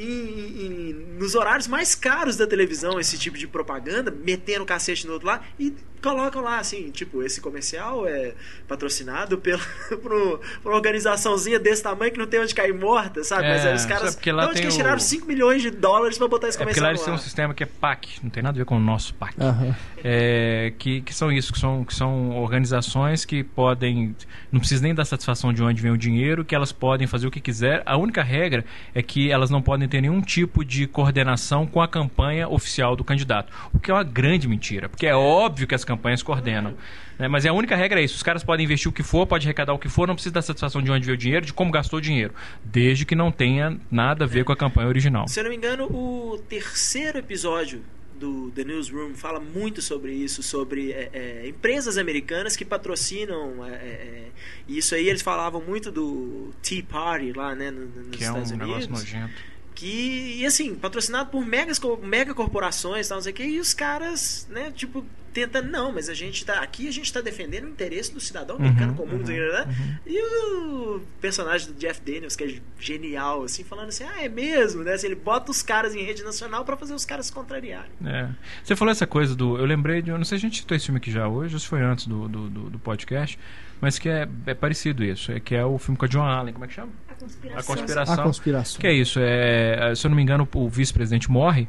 [0.00, 5.04] em- em- nos horários mais caros da televisão, esse tipo de propaganda, metendo o cacete
[5.08, 8.32] no outro lá, e colocam lá assim, tipo, esse comercial é
[8.66, 9.60] patrocinado pela,
[10.02, 13.48] por, um- por uma organizaçãozinha desse tamanho que não tem onde cair morta, sabe?
[13.48, 14.02] Mas É, aí os caras.
[14.04, 16.28] sabe, porque lá de onde tem que eles o- tiraram 5 milhões de dólares pra
[16.28, 18.42] botar esse É porque comercial lá eles têm um sistema que é PAC, não tem
[18.42, 19.34] nada a ver com o nosso PAC.
[19.40, 19.74] Aham.
[20.04, 24.14] É, que, que são isso, que são, que são organizações que podem,
[24.52, 27.30] não precisa nem dar satisfação de onde vem o dinheiro, que elas podem fazer o
[27.30, 27.82] que quiser.
[27.84, 31.88] A única regra é que elas não podem ter nenhum tipo de coordenação com a
[31.88, 35.84] campanha oficial do candidato, o que é uma grande mentira, porque é óbvio que as
[35.88, 36.74] campanhas coordenam.
[37.18, 37.26] né?
[37.26, 39.72] Mas a única regra é isso: os caras podem investir o que for, pode arrecadar
[39.72, 41.98] o que for, não precisa dar satisfação de onde veio o dinheiro, de como gastou
[41.98, 42.32] o dinheiro,
[42.64, 45.26] desde que não tenha nada a ver com a campanha original.
[45.26, 47.82] Se eu não me engano, o terceiro episódio
[48.18, 53.64] do The Newsroom fala muito sobre isso, sobre é, é, empresas americanas que patrocinam.
[53.64, 54.24] É, é,
[54.66, 58.24] e isso aí eles falavam muito do Tea Party lá, né, no- no- nos Que
[58.24, 58.88] é um Estados negócio Unidos.
[59.04, 59.34] nojento.
[59.78, 63.72] Que, e assim, patrocinado por megas, mega corporações, tal, não sei o quê, e os
[63.72, 67.68] caras, né, tipo, tentando, não, mas a gente tá aqui, a gente tá defendendo o
[67.68, 69.66] interesse do cidadão americano Uhum, comum, uhum, né?
[70.04, 74.82] E o personagem do Jeff Daniels, que é genial, assim, falando assim, ah, é mesmo,
[74.82, 74.94] né?
[74.94, 77.92] Assim, ele bota os caras em rede nacional pra fazer os caras se contrariarem.
[78.04, 78.28] É.
[78.64, 79.56] Você falou essa coisa do.
[79.58, 80.10] Eu lembrei de.
[80.10, 81.82] Eu não sei se a gente citou esse filme aqui já hoje, ou se foi
[81.82, 83.38] antes do, do, do- do podcast,
[83.80, 85.30] mas que é, é parecido isso.
[85.30, 86.52] É, que é o filme com a John Allen.
[86.52, 86.90] Como é que chama?
[87.18, 87.58] A conspiração.
[87.58, 88.14] A Conspiração.
[88.14, 88.80] A conspiração.
[88.80, 89.18] Que é isso.
[89.22, 91.68] É, se eu não me engano, o vice-presidente morre.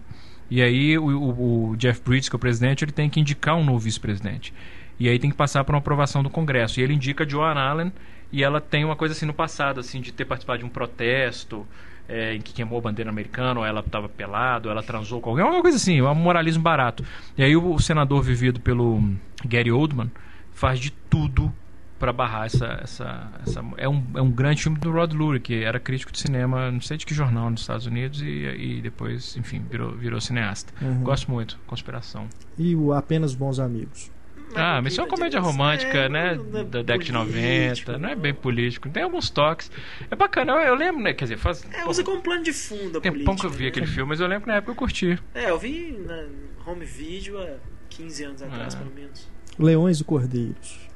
[0.49, 3.55] E aí o, o- o Jeff Bridges, que é o presidente, ele tem que indicar
[3.55, 4.53] um novo vice-presidente.
[4.99, 6.79] E aí tem que passar por uma aprovação do Congresso.
[6.79, 7.91] E ele indica Joan Allen
[8.31, 11.65] e ela tem uma coisa assim no passado, assim, de ter participado de um protesto
[12.07, 15.29] é, em que queimou a bandeira americana, ou ela estava pelado, ou ela transou com
[15.29, 17.03] alguém, alguma coisa assim, um moralismo barato.
[17.37, 19.01] E aí o senador vivido pelo
[19.45, 20.11] Gary Oldman,
[20.51, 21.53] faz de tudo
[21.99, 25.63] para barrar essa, essa, essa é, um, é um grande filme do Rod Lurie que
[25.63, 29.35] era crítico de cinema não sei de que jornal nos Estados Unidos e, e depois
[29.35, 31.03] enfim virou, virou cineasta uhum.
[31.03, 32.27] gosto muito conspiração
[32.57, 34.09] e o apenas bons amigos
[34.55, 36.35] ah, mas isso é uma comédia romântica, é, né?
[36.35, 38.89] Não é da década de 90, não é bem político.
[38.89, 39.71] Tem alguns toques.
[40.09, 41.13] É bacana, eu, eu lembro, né?
[41.13, 41.63] Quer dizer, faz.
[41.71, 42.99] É, usa como plano de fundo.
[42.99, 43.69] Tem pouco que eu vi né?
[43.69, 45.19] aquele filme, mas eu lembro que na época eu curti.
[45.35, 46.25] É, eu vi na
[46.65, 47.57] home video há
[47.89, 48.77] 15 anos atrás, é.
[48.77, 49.27] pelo menos.
[49.57, 50.88] Leões e Cordeiros.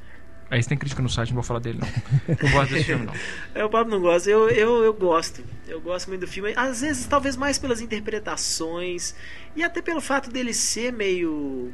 [0.54, 2.36] Aí você tem crítica no site, não vou falar dele, não.
[2.40, 3.14] Não gosto desse filme, não.
[3.56, 4.30] É, o Pablo não gosta.
[4.30, 5.44] Eu, eu, eu gosto.
[5.68, 6.54] Eu gosto muito do filme.
[6.56, 9.16] Às vezes, talvez mais pelas interpretações
[9.56, 11.74] e até pelo fato dele ser meio.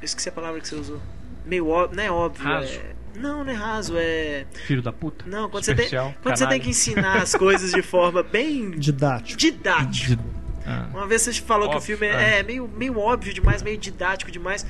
[0.00, 1.00] Eu esqueci a palavra que você usou
[1.44, 2.44] meio óbvio, não é óbvio.
[2.44, 2.74] Raso.
[2.74, 2.94] É...
[3.14, 4.44] Não, não é raso, é.
[4.66, 5.24] Filho da puta.
[5.28, 5.88] Não, quando, você tem,
[6.20, 8.72] quando você tem que ensinar as coisas de forma bem.
[8.72, 9.38] Didático.
[9.38, 10.22] Didático.
[10.66, 10.88] Ah.
[10.92, 13.78] Uma vez você falou óbvio, que o filme é, é, meio, meio óbvio demais, meio
[13.78, 14.66] didático demais.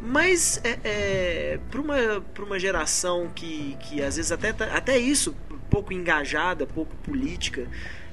[0.00, 1.96] Mas é, é, para uma,
[2.38, 5.34] uma geração que, que às vezes até, tá, até isso,
[5.68, 7.66] pouco engajada, pouco política,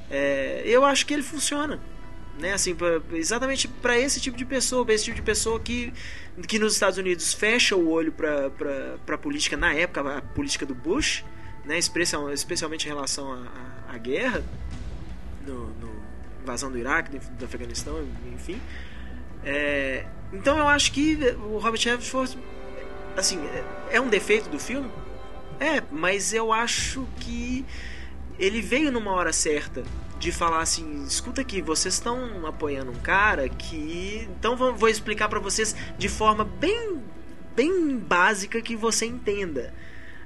[0.09, 1.79] é, eu acho que ele funciona
[2.38, 2.53] né?
[2.53, 5.93] Assim, pra, exatamente para esse tipo de pessoa, esse tipo de pessoa que,
[6.47, 8.47] que nos Estados Unidos fecha o olho para
[9.07, 11.23] a política na época, a política do Bush,
[11.65, 11.77] né?
[11.77, 14.43] Especial, especialmente em relação à, à, guerra,
[15.45, 15.73] no,
[16.41, 18.61] invasão do Iraque, do Afeganistão, enfim.
[19.43, 21.17] É, então eu acho que
[21.49, 22.38] o Robert Redford,
[23.15, 24.89] assim, é, é um defeito do filme,
[25.59, 27.65] é, mas eu acho que
[28.38, 29.84] ele veio numa hora certa
[30.19, 35.30] de falar assim, escuta aqui, vocês estão apoiando um cara que então vou, vou explicar
[35.30, 37.01] para vocês de forma bem
[37.55, 39.73] bem básica que você entenda.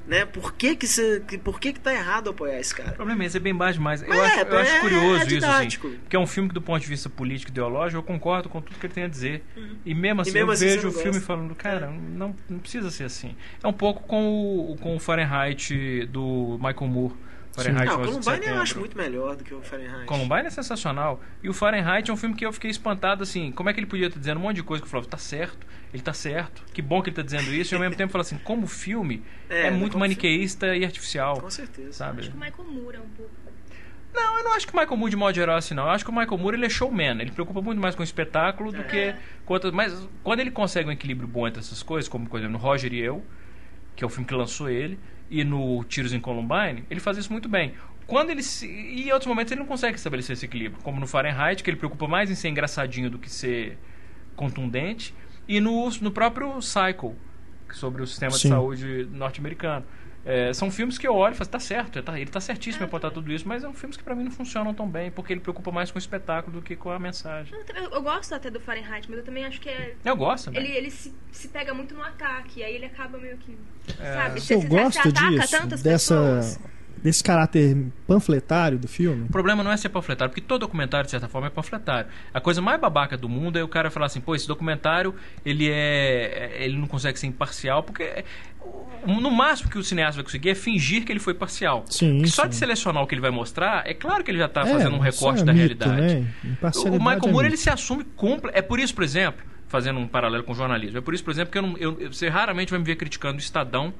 [0.09, 0.25] Né?
[0.25, 2.93] Por que que, você, por que que tá errado apoiar esse cara?
[2.93, 4.01] O problema é esse, é bem baixo demais.
[4.01, 5.77] Eu, é, acho, eu é, acho curioso é isso, assim.
[5.99, 8.79] Porque é um filme que, do ponto de vista político ideológico, eu concordo com tudo
[8.79, 9.43] que ele tem a dizer.
[9.55, 9.75] Uhum.
[9.85, 12.17] E mesmo assim, e mesmo eu assim vejo o filme falando, cara, é.
[12.17, 13.35] não, não precisa ser assim.
[13.63, 17.13] É um pouco com o, com o Fahrenheit do Michael Moore
[17.51, 20.05] Fahrenheit Não, Columbine eu acho muito melhor do que o Fahrenheit.
[20.05, 21.19] Columbine é sensacional.
[21.41, 23.87] E o Fahrenheit é um filme que eu fiquei espantado, assim, como é que ele
[23.87, 26.63] podia estar dizendo um monte de coisa que eu falava, tá certo, ele tá certo,
[26.73, 29.23] que bom que ele tá dizendo isso, e ao mesmo tempo falar assim, como filme
[29.49, 30.81] é, é muito maniqueísta filme.
[30.81, 31.41] e artificial.
[31.41, 31.93] Com certeza.
[31.93, 32.21] Sabe?
[32.21, 33.31] Acho que o Michael Moore é um pouco.
[34.13, 35.83] Não, eu não acho que o Michael Moore de modo geral assim, não.
[35.83, 37.21] Eu acho que o Michael Moore ele é showman.
[37.21, 38.83] Ele preocupa muito mais com o espetáculo do é.
[38.83, 39.71] que com outras.
[39.71, 42.91] Mas quando ele consegue um equilíbrio bom entre essas coisas, como por exemplo no Roger
[42.91, 43.23] e Eu,
[43.95, 44.99] que é o filme que lançou ele,
[45.29, 47.73] e no Tiros em Columbine, ele faz isso muito bem.
[48.07, 51.05] Quando ele se, e em outros momentos ele não consegue estabelecer esse equilíbrio, como no
[51.05, 53.77] Fahrenheit, que ele preocupa mais em ser engraçadinho do que ser
[54.35, 55.13] contundente,
[55.47, 57.13] e no, no próprio Cycle,
[57.71, 58.47] sobre o sistema Sim.
[58.47, 59.85] de saúde norte-americano.
[60.25, 62.83] É, são filmes que eu olho e falo, tá certo, ele tá, ele tá certíssimo
[62.83, 65.33] em apontar tudo isso, mas são filmes que para mim não funcionam tão bem, porque
[65.33, 67.57] ele preocupa mais com o espetáculo do que com a mensagem.
[67.73, 69.95] Eu, eu gosto até do Fahrenheit, mas eu também acho que é.
[70.03, 73.57] Eu gosto, Ele, ele se, se pega muito no ataque, aí ele acaba meio que.
[73.99, 74.13] É...
[74.13, 74.41] Sabe?
[74.41, 75.77] Você, eu gosto disso, dessa.
[75.77, 76.59] Pessoas
[77.01, 77.77] desse caráter
[78.07, 79.25] panfletário do filme?
[79.25, 82.09] O problema não é ser panfletário, porque todo documentário, de certa forma, é panfletário.
[82.33, 85.69] A coisa mais babaca do mundo é o cara falar assim, pô, esse documentário, ele
[85.69, 86.57] é.
[86.59, 88.23] ele não consegue ser imparcial, porque
[89.05, 91.85] no máximo que o cineasta vai conseguir é fingir que ele foi parcial.
[91.87, 94.61] Sim, só de selecionar o que ele vai mostrar, é claro que ele já está
[94.61, 96.01] é, fazendo um recorte é da mito, realidade.
[96.15, 96.33] Né?
[96.85, 98.57] O Michael é Moore, ele se assume completo.
[98.57, 101.31] É por isso, por exemplo, fazendo um paralelo com o jornalismo, é por isso, por
[101.31, 103.93] exemplo, que eu não, eu, você raramente vai me ver criticando o Estadão,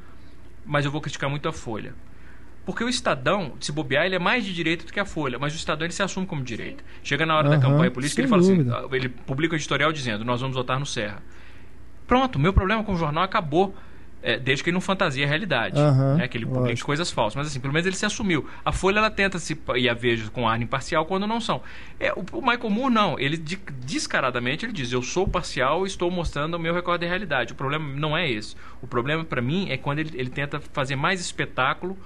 [0.66, 1.93] mas eu vou criticar muito a Folha.
[2.70, 5.54] Porque o Estadão, se bobear, ele é mais de direita do que a Folha, mas
[5.54, 6.84] o Estadão ele se assume como direita.
[7.02, 8.78] Chega na hora uhum, da campanha política, ele fala assim, dúvida.
[8.78, 11.18] assim, ele publica um editorial dizendo, nós vamos votar no Serra.
[12.06, 13.76] Pronto, meu problema com o jornal acabou.
[14.22, 16.86] É, desde que ele não fantasia a realidade, uhum, né, que ele publique lógico.
[16.86, 17.38] coisas falsas.
[17.38, 18.46] Mas assim, pelo menos ele se assumiu.
[18.66, 21.62] A Folha ela tenta se e a Veja com ar imparcial quando não são.
[21.98, 23.56] É, o, o, Michael Moore não, ele de,
[23.86, 27.54] descaradamente ele diz: eu sou parcial, estou mostrando o meu recorde da realidade.
[27.54, 28.58] O problema não é esse.
[28.82, 31.98] O problema para mim é quando ele, ele tenta fazer mais espetáculo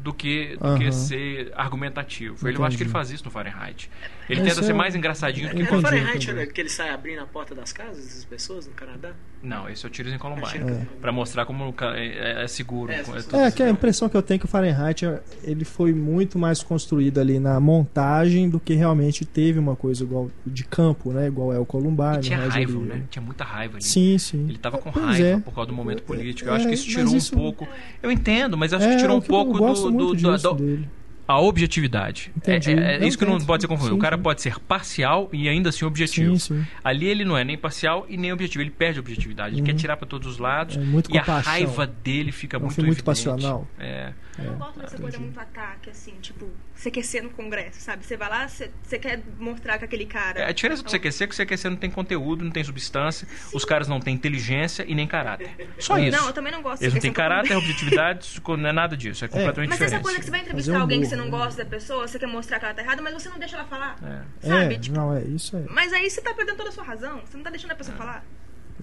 [0.00, 0.78] do que, do uhum.
[0.78, 2.34] que ser argumentativo.
[2.34, 2.48] Entendi.
[2.48, 3.90] Ele, eu acho que ele faz isso no Fahrenheit.
[4.30, 5.62] Ele tenta ser é mais engraçadinho do que...
[5.62, 8.72] É no Fahrenheit né, que ele sai abrindo a porta das casas das pessoas no
[8.72, 9.12] Canadá?
[9.42, 10.70] Não, esse é o Tiros em Columbine.
[10.70, 10.86] É.
[11.00, 12.92] Para mostrar como é, é seguro.
[12.92, 13.02] É,
[13.32, 15.04] é, é que a impressão que eu tenho é que o Fahrenheit
[15.42, 20.30] ele foi muito mais construído ali na montagem do que realmente teve uma coisa igual
[20.46, 21.26] de campo, né?
[21.26, 22.18] Igual é o Columbine.
[22.18, 23.02] E tinha raiva, né?
[23.10, 23.84] Tinha muita raiva ali.
[23.84, 24.46] Sim, sim.
[24.48, 26.50] Ele tava com raiva por causa do momento político.
[26.50, 27.34] Eu acho que isso tirou isso...
[27.34, 27.68] um pouco...
[28.02, 29.90] Eu entendo, mas acho que tirou um pouco do...
[29.90, 32.32] do, do, do a objetividade.
[32.36, 32.72] Entendi.
[32.72, 33.96] É, é, é isso que não pode ser confundido.
[33.96, 36.38] o cara pode ser parcial e ainda assim objetivo.
[36.38, 36.66] Sim, sim.
[36.82, 38.62] Ali ele não é nem parcial e nem objetivo.
[38.62, 39.54] Ele perde a objetividade.
[39.54, 39.78] Ele quer uhum.
[39.78, 40.76] tirar para todos os lados.
[40.76, 43.66] É muito e a raiva dele fica é um muito muito passional.
[43.78, 44.12] É.
[44.38, 46.48] Eu não gosto dessa coisa muito ataque, assim, tipo,
[46.82, 48.04] CQC no Congresso, sabe?
[48.06, 50.40] Você vai lá, você, você quer mostrar que aquele cara.
[50.40, 53.28] É, a diferença do CQC é que o CQC não tem conteúdo, não tem substância,
[53.28, 53.56] Sim.
[53.56, 55.50] os caras não têm inteligência e nem caráter.
[55.78, 56.16] Só isso.
[56.16, 59.24] Não, eu também não gosto Eles não têm caráter, objetividade, não é nada disso.
[59.24, 59.28] É, é.
[59.28, 59.92] completamente mas diferente.
[59.92, 62.08] Mas essa coisa que você vai entrevistar um alguém que você não gosta da pessoa,
[62.08, 63.98] você quer mostrar que ela tá errada, mas você não deixa ela falar.
[64.02, 64.48] É.
[64.48, 64.74] Sabe?
[64.74, 65.66] É, tipo, não, é isso aí.
[65.68, 67.20] Mas aí você tá perdendo toda a sua razão.
[67.26, 68.24] Você não tá deixando a pessoa falar.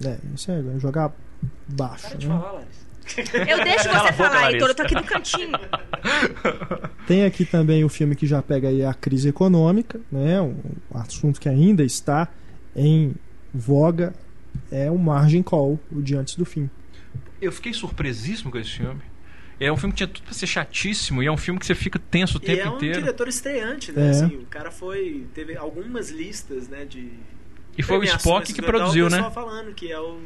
[0.04, 1.12] É, isso aí, jogar
[1.66, 2.02] baixo.
[2.02, 2.16] Para né?
[2.16, 2.88] de falar, Larissa.
[3.16, 5.58] Eu deixo você falar, Heitor, eu tô aqui no cantinho.
[7.06, 10.40] Tem aqui também o filme que já pega aí a crise econômica, né?
[10.40, 10.56] Um
[10.94, 12.28] assunto que ainda está
[12.76, 13.14] em
[13.52, 14.14] voga
[14.70, 16.68] é o Margin Call, o Diante do Fim.
[17.40, 19.00] Eu fiquei surpresíssimo com esse filme.
[19.60, 21.74] É um filme que tinha tudo pra ser chatíssimo e é um filme que você
[21.74, 22.68] fica tenso o tempo inteiro.
[22.68, 23.00] é um inteiro.
[23.00, 24.06] diretor estreante, né?
[24.06, 24.10] É.
[24.10, 25.26] Assim, o cara foi...
[25.34, 27.10] Teve algumas listas, né, de...
[27.76, 29.30] E foi o Spock que produziu, né?
[29.32, 30.20] falando que é o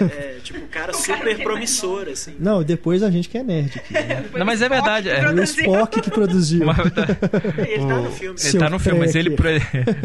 [0.00, 2.34] é, é, tipo, um cara super promissor, assim.
[2.38, 3.92] Não, depois a gente que é nerd aqui.
[3.92, 4.24] Né?
[4.36, 5.08] Não, mas é verdade.
[5.08, 6.66] É o Spock que produziu.
[6.66, 7.06] Mas, tá,
[7.66, 8.38] ele tá no filme.
[8.42, 9.36] Ele tá no filme, mas ele,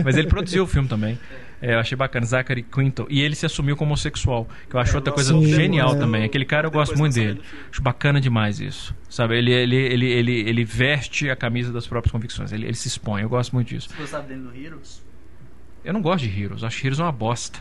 [0.03, 1.17] mas ele produziu o filme também.
[1.61, 3.05] É, eu achei bacana, Zachary Quinto.
[3.09, 5.99] E ele se assumiu como homossexual, que eu acho é, outra coisa sim, genial é.
[5.99, 6.23] também.
[6.23, 7.41] Aquele cara eu gosto muito dele.
[7.69, 8.95] Acho bacana demais isso.
[9.09, 12.53] Sabe, ele, ele, ele, ele, ele veste a camisa das próprias convicções.
[12.53, 13.23] Ele, ele se expõe.
[13.23, 13.89] Eu gosto muito disso.
[13.89, 15.03] Você gostava dele no Heroes?
[15.83, 16.63] Eu não gosto de Heroes.
[16.63, 17.59] Acho Heroes uma bosta.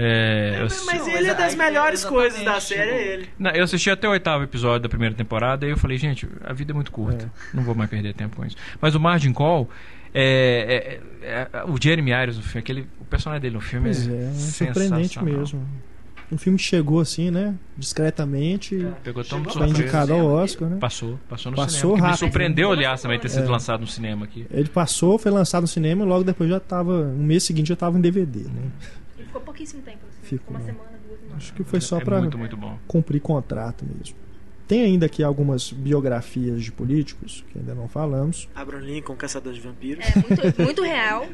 [0.00, 3.28] É, mas, mas ele é das melhores coisas da série, é ele.
[3.36, 6.52] Não, eu assisti até o oitavo episódio da primeira temporada e eu falei, gente, a
[6.52, 7.24] vida é muito curta.
[7.24, 7.56] É.
[7.56, 8.56] Não vou mais perder tempo com isso.
[8.80, 9.68] Mas o Margin Call,
[10.14, 13.86] é, é, é, é o Jeremy Irons, no filme, aquele, o personagem dele no filme
[13.86, 15.66] pois é, é surpreendente mesmo.
[16.30, 17.56] Um filme que chegou assim, né?
[17.76, 18.84] Discretamente.
[18.84, 18.90] É.
[19.02, 20.76] Pegou tão foi indicado ao Oscar, né?
[20.78, 22.08] Passou, passou no passou cinema.
[22.08, 24.46] Rápido, me surpreendeu, aliás, também ter sido lançado no cinema aqui.
[24.48, 26.92] Ele passou, foi lançado no cinema e logo depois já estava.
[26.92, 28.70] Um mês seguinte já estava em DVD, né?
[29.28, 29.98] Ficou pouquíssimo tempo.
[30.08, 31.36] Assim, ficou uma semana, duas semanas.
[31.36, 32.20] Acho que foi só é para
[32.86, 34.16] cumprir contrato mesmo.
[34.68, 38.50] Tem ainda aqui algumas biografias de políticos que ainda não falamos.
[38.54, 40.04] Abraham Lincoln, caçador de vampiros.
[40.04, 41.26] É muito, muito real.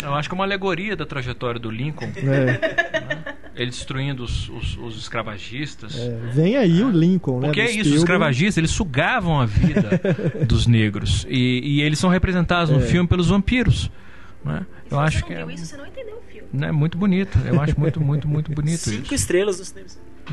[0.00, 2.06] Eu acho que é uma alegoria da trajetória do Lincoln.
[2.06, 3.34] É.
[3.56, 5.98] Ele destruindo os, os, os escravagistas.
[5.98, 7.48] É, vem aí o Lincoln, né?
[7.48, 10.00] Porque é isso, os escravagistas, eles sugavam a vida
[10.46, 11.26] dos negros.
[11.28, 12.82] E, e eles são representados no é.
[12.86, 13.90] filme pelos vampiros.
[14.46, 14.66] Né?
[14.90, 16.64] Eu acho que é, isso, você não entendeu o filme.
[16.64, 17.38] É muito bonito.
[17.44, 19.14] Eu acho muito, muito, muito bonito Cinco isso.
[19.14, 19.88] estrelas no cinema.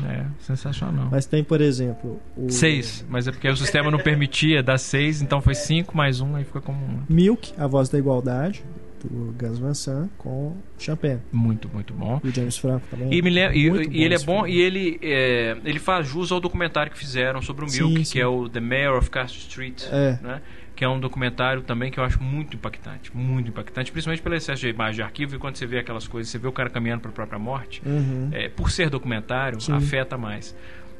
[0.08, 1.08] É, sensacional.
[1.10, 2.20] Mas tem, por exemplo.
[2.36, 2.50] O...
[2.50, 6.34] Seis, mas é porque o sistema não permitia dar seis, então foi cinco mais um,
[6.34, 7.02] aí fica como um.
[7.08, 8.64] Milk, A Voz da Igualdade,
[9.04, 11.20] do Gus Van Sant, com Champagne.
[11.32, 12.20] Muito, muito bom.
[12.24, 13.12] E o James Franco também.
[13.12, 14.52] E, e, e ele é bom, filme.
[14.52, 18.12] e ele, é, ele faz jus ao documentário que fizeram sobre o Milk, sim, sim.
[18.12, 19.84] que é o The Mayor of Castro Street.
[19.90, 20.18] É.
[20.22, 20.42] Né?
[20.74, 24.60] Que é um documentário também que eu acho muito impactante, muito impactante, principalmente pelo excesso
[24.60, 27.02] de imagem de arquivo e quando você vê aquelas coisas, você vê o cara caminhando
[27.02, 28.30] para a própria morte, uhum.
[28.32, 29.72] é, por ser documentário, Sim.
[29.72, 30.56] afeta mais.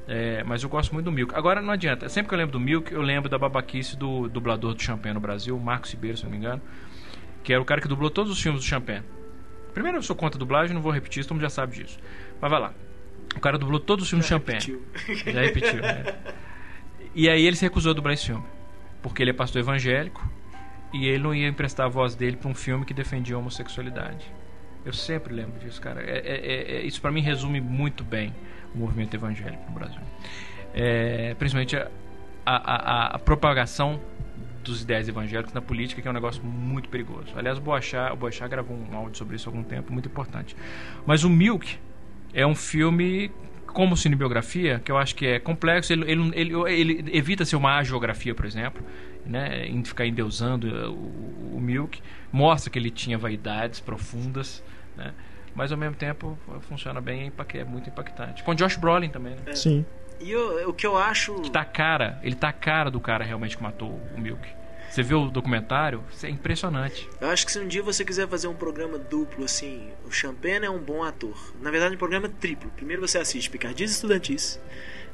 [0.06, 1.34] É, mas eu gosto muito do Milk.
[1.34, 4.74] Agora não adianta, sempre que eu lembro do Milk, eu lembro da babaquice do dublador
[4.74, 6.62] do Champagne no Brasil, Marcos Ribeiro, se não me engano,
[7.42, 9.04] que era o cara que dublou todos os filmes do Champagne.
[9.72, 11.98] Primeiro eu sou contra a dublagem, não vou repetir, todo mundo já sabe disso.
[12.40, 12.72] Mas vai lá.
[13.34, 14.78] O cara dublou todos os filmes já do Champagne.
[14.94, 15.32] Repetiu.
[15.32, 15.82] Já repetiu.
[15.82, 16.14] né?
[17.16, 18.44] E aí ele se recusou a dublar esse filme
[19.04, 20.26] porque ele é pastor evangélico
[20.90, 24.24] e ele não ia emprestar a voz dele para um filme que defendia a homossexualidade.
[24.82, 26.00] Eu sempre lembro disso, cara.
[26.00, 28.34] É, é, é, é isso para mim resume muito bem
[28.74, 30.00] o movimento evangélico no Brasil.
[30.72, 31.90] É, principalmente a,
[32.46, 34.00] a, a, propagação
[34.62, 37.28] dos ideias evangélicas na política, que é um negócio muito perigoso.
[37.36, 40.56] Aliás, o Boachá, o Boachá gravou um áudio sobre isso há algum tempo, muito importante.
[41.04, 41.78] Mas o Milk
[42.32, 43.30] é um filme
[43.74, 47.82] como cinebiografia, que eu acho que é complexo, ele, ele, ele, ele evita ser uma
[47.82, 48.82] geografia, por exemplo,
[49.26, 52.00] né, em ficar endeusando uh, o, o, Milk,
[52.32, 54.62] mostra que ele tinha vaidades profundas,
[54.96, 55.12] né,
[55.54, 58.42] mas ao mesmo tempo funciona bem, é muito impactante.
[58.44, 59.54] Com Josh Brolin também, né?
[59.54, 59.84] Sim.
[60.20, 61.34] E o, o que eu acho...
[61.40, 64.48] Que tá a cara, ele tá a cara do cara realmente que matou o Milk.
[64.94, 66.04] Você viu o documentário?
[66.12, 67.08] Isso é impressionante.
[67.20, 70.66] Eu acho que se um dia você quiser fazer um programa duplo, assim, o Champagne
[70.66, 71.36] é um bom ator.
[71.60, 72.70] Na verdade, um programa triplo.
[72.76, 74.60] Primeiro você assiste Picardias Estudantis,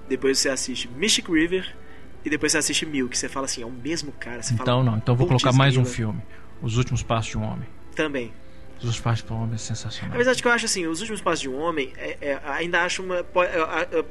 [0.06, 1.74] depois você assiste Mystic River
[2.22, 3.16] e depois você assiste Milk.
[3.16, 4.42] Você fala assim, é o mesmo cara.
[4.42, 6.20] Você então fala, não, então vou colocar mais um filme.
[6.60, 7.66] Os Últimos Passos de um Homem.
[7.96, 8.34] Também.
[8.76, 10.10] Os Últimos Passos de um Homem é sensacional.
[10.10, 12.82] Na verdade, que eu acho assim, Os Últimos Passos de um Homem, é, é, ainda
[12.82, 13.24] acho uma...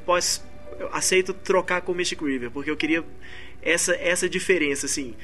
[0.04, 0.44] Pós,
[0.90, 3.04] aceito trocar com Mystic River, porque eu queria
[3.62, 5.14] essa, essa diferença, assim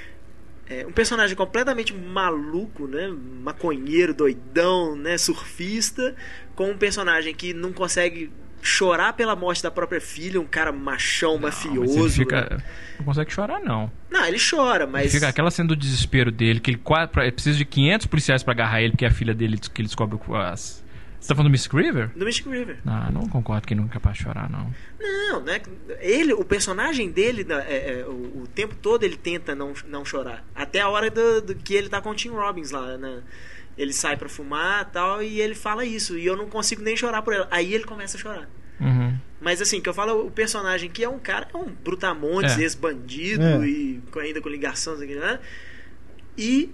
[0.68, 3.08] é, um personagem completamente maluco, né?
[3.42, 5.16] Maconheiro, doidão, né?
[5.16, 6.14] Surfista,
[6.54, 11.34] com um personagem que não consegue chorar pela morte da própria filha, um cara machão,
[11.34, 12.10] não, mafioso.
[12.10, 12.48] Fica...
[12.50, 12.62] Né?
[12.98, 13.90] Não consegue chorar, não.
[14.10, 15.02] Não, ele chora, mas.
[15.02, 18.52] Ele fica aquela cena do desespero dele, que ele quase, precisa de 500 policiais para
[18.52, 20.84] agarrar ele, porque é a filha dele que ele descobre as,
[21.20, 22.10] Você tá falando do Miss River?
[22.16, 22.78] Do Mystic River.
[22.86, 24.72] Ah, não concordo que ele nunca é capaz de chorar, não.
[25.00, 25.60] Não, né?
[26.00, 30.04] Ele, o personagem dele, né, é, é, o, o, tempo todo ele tenta não, não
[30.04, 30.44] chorar.
[30.54, 33.22] Até a hora do, do que ele tá com o Tim Robbins lá, né?
[33.76, 36.16] Ele sai para fumar tal, e ele fala isso.
[36.16, 37.48] E eu não consigo nem chorar por ela.
[37.50, 38.48] Aí ele começa a chorar.
[38.80, 39.18] Uhum.
[39.40, 42.62] Mas assim, que eu falo, o personagem que é um cara, é um brutamontes, É.
[42.62, 43.66] ex-bandido É.
[43.66, 45.38] e com- ainda com ligações aqui, né?
[46.38, 46.70] E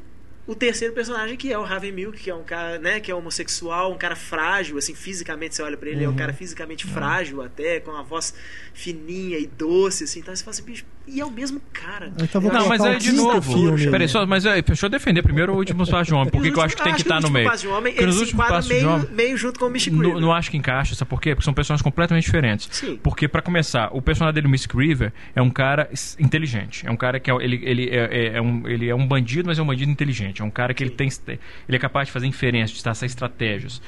[0.46, 3.14] o terceiro personagem que é o Harvey Milk, que é um cara, né, que é
[3.14, 7.40] homossexual, um cara frágil, assim, fisicamente você olha pra ele, é um cara fisicamente frágil
[7.40, 8.34] até, com uma voz
[8.74, 12.12] fininha e doce, assim, então você fala assim, bicho, e é o mesmo cara.
[12.20, 13.52] Então vou Não, mas aí o de novo.
[13.54, 13.90] filme.
[13.90, 16.30] Peraí, só, mas aí, deixa eu defender primeiro o último Passo de Homem.
[16.30, 17.48] Por que, que eu acho que tem que estar no meio?
[17.48, 19.08] Passo de homem, Porque ele se enquadra meio, Homem.
[19.12, 20.20] meio junto com o Mystic Não, River.
[20.20, 21.34] não acho que encaixa, sabe por quê?
[21.34, 22.68] Porque são personagens completamente diferentes.
[22.70, 22.98] Sim.
[23.02, 25.88] Porque, pra começar, o personagem dele, o Mystic River, é um cara
[26.18, 26.86] inteligente.
[26.86, 29.46] É um cara que é, ele, ele, é, é- é um, ele é um bandido,
[29.48, 30.40] mas é um bandido inteligente.
[30.42, 31.08] É um cara que ele tem.
[31.68, 33.80] Ele é capaz de fazer inferências, de traçar estratégias.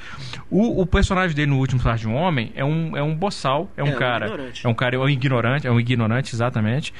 [0.49, 3.71] O, o personagem dele no último Passo de um Homem é um, é um boçal,
[3.77, 4.25] é um É, um cara.
[4.27, 4.65] ignorante.
[4.65, 6.93] é um cara, é um ignorante, é um ignorante, exatamente.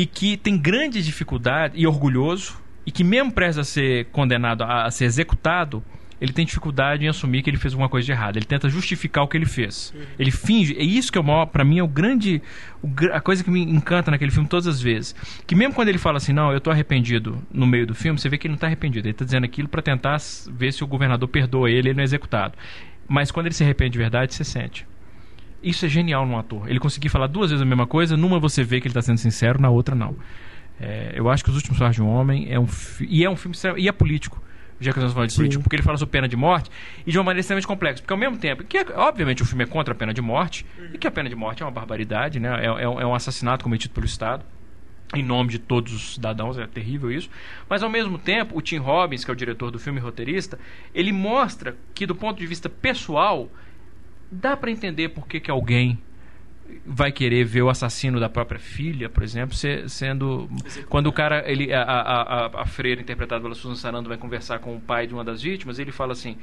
[0.00, 4.86] E que tem grande dificuldade e orgulhoso, e que mesmo prestes a ser condenado a,
[4.86, 5.84] a ser executado,
[6.18, 8.38] ele tem dificuldade em assumir que ele fez alguma coisa de errado.
[8.38, 9.92] Ele tenta justificar o que ele fez.
[10.18, 10.74] Ele finge.
[10.74, 12.40] É isso que é o maior, pra mim, é o grande.
[12.82, 15.14] o a coisa que me encanta naquele filme todas as vezes.
[15.46, 18.30] Que mesmo quando ele fala assim, não, eu tô arrependido no meio do filme, você
[18.30, 19.06] vê que ele não tá arrependido.
[19.06, 20.16] Ele tá dizendo aquilo pra tentar
[20.50, 22.54] ver se o governador perdoa ele e ele não é executado.
[23.06, 24.86] Mas quando ele se arrepende de verdade, você sente.
[25.62, 26.68] Isso é genial num ator.
[26.70, 29.18] Ele conseguir falar duas vezes a mesma coisa, numa você vê que ele está sendo
[29.18, 30.16] sincero, na outra não.
[30.80, 32.66] É, eu acho que Os Últimos Passos de um Homem é um
[33.00, 34.42] e é um filme e é político.
[34.82, 36.70] Já que nós falando de político, porque ele fala sobre pena de morte
[37.06, 38.00] e de uma maneira extremamente complexa.
[38.00, 40.64] Porque ao mesmo tempo, que é- obviamente o filme é contra a pena de morte,
[40.94, 42.48] e que a pena de morte é uma barbaridade, né?
[42.62, 44.42] é, é um- é um assassinato cometido pelo Estado
[45.14, 47.28] em nome de todos os cidadãos, é terrível isso.
[47.68, 50.58] Mas ao mesmo tempo, o Tim Robbins, que é o diretor do filme roteirista,
[50.94, 53.50] ele mostra que do ponto de vista pessoal,
[54.30, 55.98] dá para entender por que, que alguém
[56.86, 60.48] vai querer ver o assassino da própria filha, por exemplo, se- sendo
[60.88, 64.60] quando o cara ele a, a, a, a freira interpretada pela Susan Sarandon vai conversar
[64.60, 66.36] com o pai de uma das vítimas, ele fala assim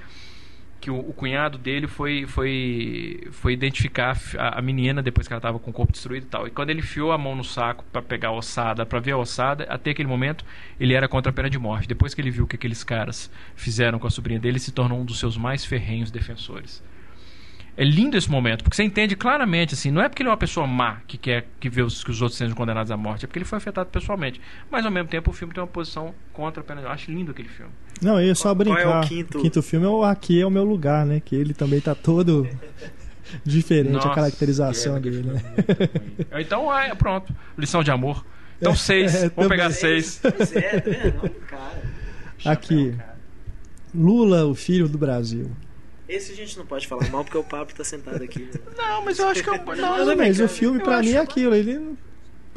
[0.79, 5.27] que o, o cunhado dele foi foi foi identificar a fi- a, a menina depois
[5.27, 6.45] que ela estava com o corpo destruído e tal.
[6.45, 9.17] E quando ele enfiou a mão no saco para pegar a ossada, para ver a
[9.17, 10.45] ossada, até aquele momento
[10.79, 11.87] ele era contra a pena de morte.
[11.87, 14.71] Depois que ele viu o que aqueles caras fizeram com a sobrinha dele, ele se
[14.71, 16.83] tornou um dos seus mais ferrenhos defensores.
[17.77, 20.37] É lindo esse momento, porque você entende claramente, assim, não é porque ele é uma
[20.37, 23.27] pessoa má que quer que vê os, que os outros sejam condenados à morte, é
[23.27, 24.41] porque ele foi afetado pessoalmente.
[24.71, 27.01] Mas ao mesmo tempo o filme tem uma posição contra a pena de morte.
[27.01, 27.71] Eu acho lindo aquele filme.
[28.01, 29.03] Não, eu ia só Qual- qual é brincar.
[29.05, 29.37] o quinto?
[29.37, 31.19] O quinto filme é o Aqui é o meu lugar, né?
[31.23, 32.47] Que ele também tá todo
[33.45, 35.41] diferente Nossa, a caracterização é, dele, né?
[36.39, 37.31] Então, é, pronto.
[37.55, 38.25] Lição de amor.
[38.59, 39.13] Então, seis.
[39.13, 40.19] é, Vamos pegar seis.
[40.35, 41.19] Pois é, tá vendo?
[41.21, 41.81] Olha o cara.
[42.45, 42.95] Aqui.
[43.93, 45.51] Lula, o filho do Brasil.
[46.07, 48.39] Esse a gente não pode falar mal porque o Pablo tá sentado aqui.
[48.39, 48.51] né?
[48.77, 49.65] Não, mas eu acho que é um.
[49.75, 51.95] Não, Não, mas, o filme Eu pra mim acho- é aquilo, ele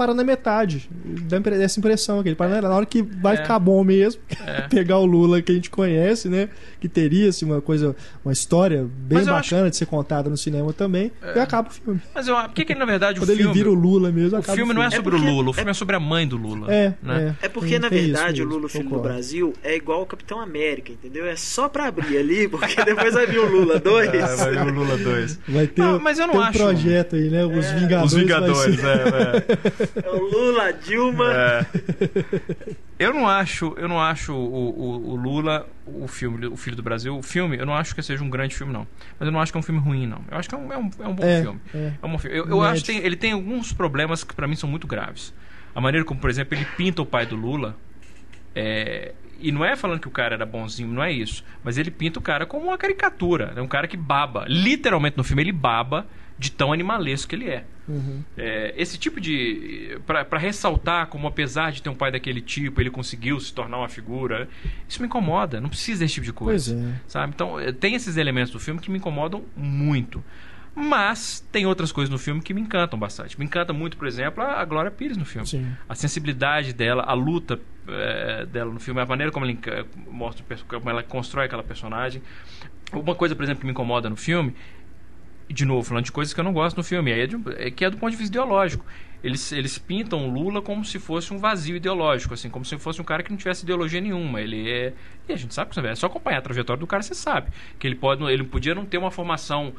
[0.00, 0.88] para na metade.
[1.28, 3.42] Dá essa impressão que ele para na hora que vai É.
[3.42, 4.62] ficar bom mesmo, É.
[4.70, 6.48] pegar o Lula que a gente conhece, né?
[6.80, 7.94] Que teria assim, uma coisa,
[8.24, 12.00] uma história bem bacana de ser contada no cinema também, e acaba o filme.
[12.14, 13.54] Mas eu, por que, que na verdade o Quando ele filme.
[13.54, 15.52] vira o Lula mesmo, o acaba filme não é É sobre porque- o Lula, o
[15.52, 16.72] filme é sobre a mãe do Lula.
[16.72, 17.36] É, né?
[17.42, 17.46] é.
[17.46, 19.00] É porque, na verdade, o Lula, filho do.
[19.00, 21.26] Brasil, é igual o Capitão América, entendeu?
[21.26, 24.08] É só pra abrir ali, porque depois vai vir o Lula 2.
[24.14, 25.38] É, vai vir o Lula 2.
[25.46, 27.44] Vai ter, Não, mas eu não tem um acho- projeto aí, né?
[27.44, 28.12] Os Vingadores.
[28.12, 28.94] Os Vingadores, é,
[29.84, 29.89] é.
[29.96, 31.32] É o Lula, Dilma.
[31.32, 31.66] É.
[32.98, 36.82] Eu não acho, eu não acho o, o, o Lula, o filme, o Filho do
[36.82, 38.86] Brasil, o filme, eu não acho que seja um grande filme, não.
[39.18, 40.22] Mas eu não acho que é um filme ruim, não.
[40.30, 41.60] Eu acho que é um, é um, é um bom É, filme.
[41.74, 41.92] é.
[42.02, 42.36] É um bom filme.
[42.36, 42.62] Eu, eu Médio.
[42.72, 45.32] acho que tem- ele tem alguns problemas que pra mim são muito graves.
[45.74, 47.74] A maneira como, por exemplo, ele pinta o pai do Lula.
[48.54, 51.42] é, e não é falando que o cara era bonzinho, não é isso.
[51.64, 53.54] Mas ele pinta o cara como uma caricatura.
[53.56, 54.44] É um cara que baba.
[54.46, 56.06] Literalmente no filme ele baba
[56.40, 57.64] de tão animalesco que ele é.
[57.86, 58.24] Uhum.
[58.34, 59.98] É, esse tipo de.
[60.06, 63.90] para ressaltar como, apesar de ter um pai daquele tipo, ele conseguiu se tornar uma
[63.90, 64.48] figura.
[64.88, 65.60] Isso me incomoda.
[65.60, 66.74] Não precisa desse tipo de coisa.
[66.74, 67.00] É.
[67.06, 67.34] Sabe?
[67.34, 70.24] Então, eh, tem esses elementos do filme que me incomodam muito.
[70.74, 73.38] Mas tem outras coisas no filme que me encantam bastante.
[73.38, 75.46] Me encanta muito, por exemplo, a Glória Pires no filme.
[75.46, 75.70] Sim.
[75.86, 80.88] A sensibilidade dela, a luta eh, dela no filme, a maneira como ela mostra, como
[80.88, 82.22] ela constrói aquela personagem.
[82.92, 84.54] Uma coisa, por exemplo, que me incomoda no filme,
[85.52, 87.84] de novo, falando de coisas que eu não gosto no filme, é, de- é que
[87.84, 88.84] é do ponto de vista ideológico.
[89.22, 93.04] Eles, eles pintam Lula como se fosse um vazio ideológico, assim, como se fosse um
[93.04, 94.40] cara que não tivesse ideologia nenhuma.
[94.40, 94.94] Ele é.
[95.28, 97.50] E a gente sabe que é só acompanhar a trajetória do cara, você sabe.
[97.78, 98.24] Que ele pode.
[98.24, 99.74] Ele podia não ter uma formação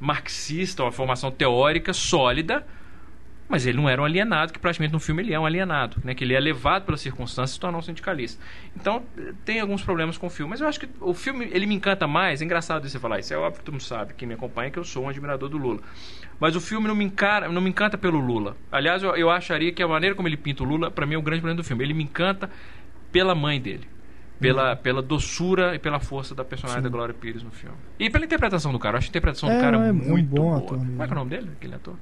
[0.00, 2.66] marxista, uma formação teórica sólida,
[3.48, 6.14] Mas ele não era um alienado, que praticamente no filme ele é um alienado, né?
[6.14, 8.42] Que ele é levado pelas circunstâncias e se tornar um sindicalista.
[8.74, 9.04] Então,
[9.44, 10.50] tem alguns problemas com o filme.
[10.50, 12.42] Mas eu acho que o filme, ele me encanta mais.
[12.42, 13.32] É engraçado você falar isso.
[13.32, 15.58] É óbvio que todo mundo sabe, quem me acompanha, que eu sou um admirador do
[15.58, 15.80] Lula.
[16.40, 18.56] Mas o filme não me, encara, não me encanta pelo Lula.
[18.70, 21.18] Aliás, eu, eu acharia que a maneira como ele pinta o Lula, para mim, é
[21.18, 21.84] o grande problema do filme.
[21.84, 22.50] Ele me encanta
[23.12, 23.86] pela mãe dele.
[24.40, 24.76] Pela, uhum.
[24.76, 26.84] pela doçura e pela força da personagem Sim.
[26.84, 27.76] da Glória Pires no filme.
[27.98, 28.96] E pela interpretação do cara.
[28.96, 30.58] Eu acho a interpretação é, do cara é, muito é um bom boa.
[30.58, 31.96] Ator, Como é que é o nome dele, aquele ator?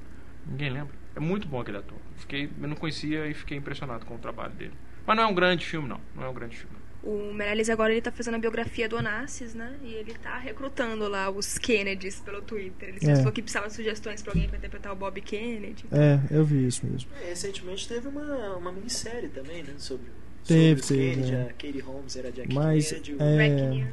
[0.45, 1.04] Ninguém lembra.
[1.15, 1.97] É muito bom aquele ator.
[2.17, 4.73] Fiquei, eu não conhecia e fiquei impressionado com o trabalho dele.
[5.05, 6.01] Mas não é um grande filme, não.
[6.15, 6.75] Não é um grande filme.
[7.03, 9.77] O Meirelles agora ele tá fazendo a biografia do Onassis, né?
[9.83, 12.89] E ele tá recrutando lá os Kennedys pelo Twitter.
[12.89, 13.15] Ele é.
[13.17, 15.85] falou que precisava de sugestões pra alguém pra interpretar o Bob Kennedy.
[15.91, 17.07] É, eu vi isso mesmo.
[17.21, 19.75] É, recentemente teve uma, uma minissérie também, né?
[19.77, 20.07] Sobre,
[20.43, 21.41] teve, sobre teve, Kennedy, é.
[21.43, 23.13] a Katie Holmes era Jack Mas, Kennedy.
[23.13, 23.21] O...
[23.21, 23.87] É...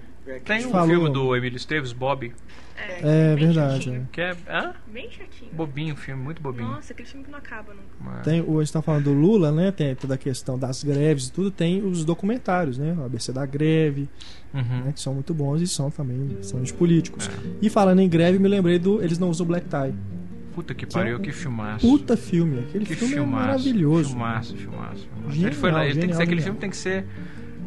[0.44, 0.88] Tem um Falou.
[0.88, 2.32] filme do Emílio Esteves, Bob.
[2.76, 3.90] É, é verdade.
[3.90, 4.02] É.
[4.10, 4.72] Que é, hã?
[4.86, 5.50] Bem chatinho.
[5.52, 6.68] Bobinho o filme, muito bobinho.
[6.68, 8.22] Nossa, aquele filme que não acaba nunca.
[8.22, 9.70] Tem, a gente tá falando do Lula, né?
[9.70, 11.50] Tem toda a questão das greves e tudo.
[11.50, 12.94] Tem os documentários, né?
[12.98, 14.08] O ABC da greve,
[14.54, 14.84] uhum.
[14.84, 14.92] né?
[14.92, 17.28] que são muito bons e são também são de políticos.
[17.28, 17.58] É.
[17.60, 19.94] E falando em greve, me lembrei do Eles Não Usam Black Tie.
[20.54, 21.86] Puta que pariu, que, é um que filmaço.
[21.86, 22.60] Puta filme.
[22.60, 24.10] Aquele que filme é filmaço, é maravilhoso.
[24.10, 25.08] Filmaço, filmaço.
[25.08, 25.30] filmaço.
[25.30, 27.06] Genial, ele foi lá, ele genial, tem que ser, aquele filme tem que ser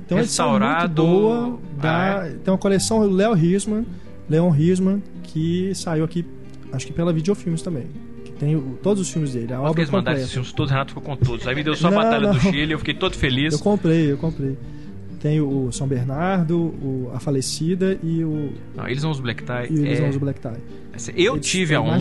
[0.08, 1.04] tem uma restaurado.
[1.04, 1.60] boa.
[1.78, 2.32] Da, ah, é.
[2.32, 3.86] Tem uma coleção do Léo Risman,
[4.30, 6.26] Leon Risman, que saiu aqui,
[6.72, 7.88] acho que pela Videofilmes também.
[8.24, 9.54] Que tem o, todos os filmes dele.
[9.54, 11.48] A obra eles mandaram esses filmes todos, Renato ficou com todos.
[11.48, 12.34] Aí me deu só não, a Batalha não.
[12.34, 13.54] do Chile, eu fiquei todo feliz.
[13.54, 14.58] Eu comprei, eu comprei.
[15.26, 18.54] Tem o São Bernardo, o A Falecida e o.
[18.76, 19.72] Não, eles são os Black Tie.
[19.72, 20.02] E eles é...
[20.02, 20.52] são os Black Tie.
[21.16, 21.98] Eu eles tive a honra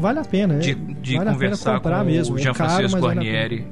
[0.00, 2.36] vale a pena, de, de vale conversar com mesmo.
[2.36, 3.66] o Jean é Francisco Guarnieri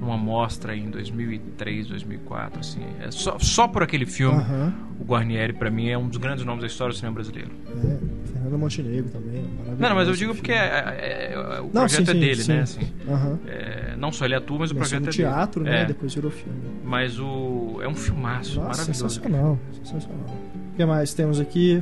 [0.00, 2.80] numa mostra em 2003, 2004, assim.
[2.98, 4.72] É só, só por aquele filme, uh -huh.
[5.00, 7.50] o Guarnieri para mim é um dos grandes nomes da história do cinema brasileiro.
[7.68, 7.98] É,
[8.54, 9.44] Fernando Montenegro também,
[9.78, 12.42] Não, não mas eu digo porque é, é, é, o não, projeto sim, é dele,
[12.42, 12.66] sim, né?
[12.66, 12.80] Sim.
[12.80, 13.96] Assim, uh -huh.
[13.96, 15.76] não só ele atua, mas o projeto no é teatro, dele.
[15.76, 15.84] né?
[15.84, 16.58] Depois virou filme.
[16.84, 19.14] Mas o é um filmaço, Nossa, maravilhoso.
[19.14, 20.36] Sensacional, sensacional.
[20.72, 21.80] O que mais temos aqui?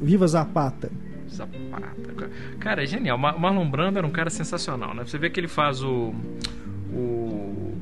[0.00, 0.90] Viva Zapata.
[1.30, 2.30] Zapata.
[2.58, 3.16] Cara, é genial.
[3.16, 5.04] Marlon Brando era um cara sensacional, né?
[5.04, 6.14] Você vê que ele faz o.
[6.92, 7.74] o,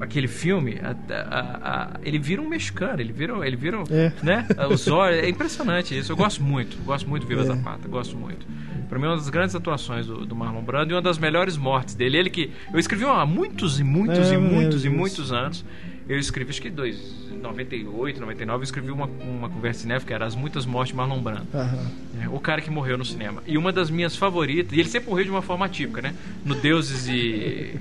[0.00, 1.40] aquele filme, a, a,
[1.72, 4.12] a, ele vira um mexicano, ele vira, ele vira, é.
[4.22, 4.46] né?
[4.70, 6.10] Os olhos, é impressionante isso.
[6.10, 7.44] Eu gosto muito, gosto muito do Viva é.
[7.44, 8.46] Zapata, gosto muito.
[8.88, 11.56] Para mim é uma das grandes atuações do, do, Marlon Brando e uma das melhores
[11.56, 12.18] mortes dele.
[12.18, 15.64] Ele que eu escrevi há muitos e muitos é, e muitos e muitos anos.
[16.10, 16.98] Eu escrevi acho que dois
[17.40, 21.20] 98, 99, eu escrevi uma, uma conversa cinéfica que era As Muitas Mortes de Marlon
[21.20, 21.46] Brando.
[21.54, 22.22] Uhum.
[22.24, 23.40] É, o cara que morreu no cinema.
[23.46, 26.12] E uma das minhas favoritas, e ele sempre morreu de uma forma típica, né?
[26.44, 27.76] No Deuses e.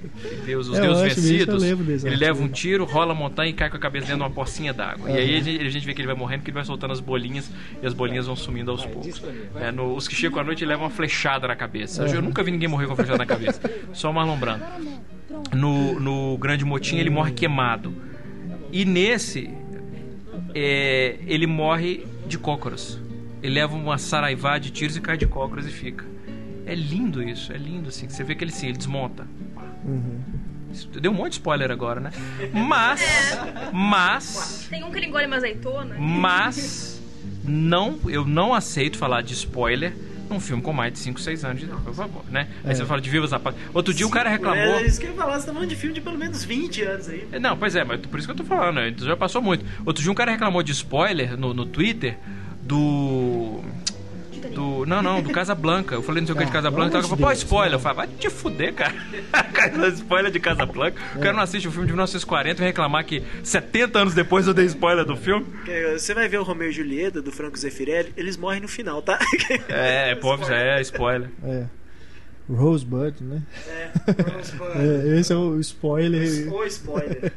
[0.45, 1.63] Deus, os é, Deuses Vencidos.
[1.63, 4.29] Ele leva um tiro, rola a montanha e cai com a cabeça dentro de uma
[4.29, 5.09] pocinha d'água.
[5.09, 5.15] Uhum.
[5.15, 6.93] E aí a gente, a gente, vê que ele vai morrendo, que ele vai soltando
[6.93, 7.51] as bolinhas
[7.81, 9.23] e as bolinhas vão sumindo aos poucos.
[9.55, 12.03] É, no, os que chegam à noite levam uma flechada na cabeça.
[12.03, 12.13] Uhum.
[12.13, 13.59] Eu nunca vi ninguém morrer com uma flechada na cabeça.
[13.91, 14.63] Só o Marlon Brando.
[15.51, 18.09] No, no Grande Motim ele morre queimado.
[18.71, 19.49] E nesse,
[20.53, 22.99] é, ele morre de cócoras.
[23.41, 26.05] Ele leva uma saraivá de tiros e cai de cócoras e fica.
[26.65, 28.07] É lindo isso, é lindo assim.
[28.07, 29.25] Você vê que ele sim, ele desmonta.
[29.83, 30.19] Uhum.
[31.01, 32.11] Deu um monte de spoiler agora, né?
[32.53, 33.01] Mas.
[33.73, 34.67] Mas.
[34.69, 35.95] Tem um que ele engole uma azeitona.
[35.97, 37.01] Mas.
[37.43, 39.95] Não, eu não aceito falar de spoiler
[40.35, 42.47] um filme com mais de 5, 6 anos de idade, por favor, né?
[42.63, 42.75] Aí é.
[42.75, 43.57] você fala de Viva Zapata.
[43.73, 44.79] Outro dia o cara reclamou.
[44.79, 46.81] É isso que eu ia falar, você tá falando de filme de pelo menos 20
[46.83, 47.27] anos aí.
[47.39, 48.93] Não, pois é, mas por isso que eu tô falando, né?
[48.97, 49.65] já passou muito.
[49.85, 52.17] Outro dia um cara reclamou de spoiler no, no Twitter
[52.61, 53.61] do
[54.59, 54.85] do.
[54.85, 55.95] Não, não, do Casablanca.
[55.95, 56.97] Eu falei não sei o que de Casablanca.
[56.97, 57.75] Ela falou, pô, spoiler.
[57.75, 58.93] Eu falei, vai te fuder, cara.
[59.95, 61.01] spoiler de Casablanca.
[61.15, 64.53] O cara não assiste o filme de 1940 e reclamar que 70 anos depois eu
[64.53, 65.45] dei spoiler do filme.
[65.93, 69.17] Você vai ver o Romeu e Julieta do Franco Zeffirelli, eles morrem no final, tá?
[69.69, 71.29] é, pô, é spoiler.
[71.43, 71.65] É.
[72.49, 73.43] Rosebud, né?
[73.67, 73.91] É,
[74.35, 74.71] Rosebud.
[74.75, 76.51] é, esse é o spoiler.
[76.51, 77.31] O spoiler.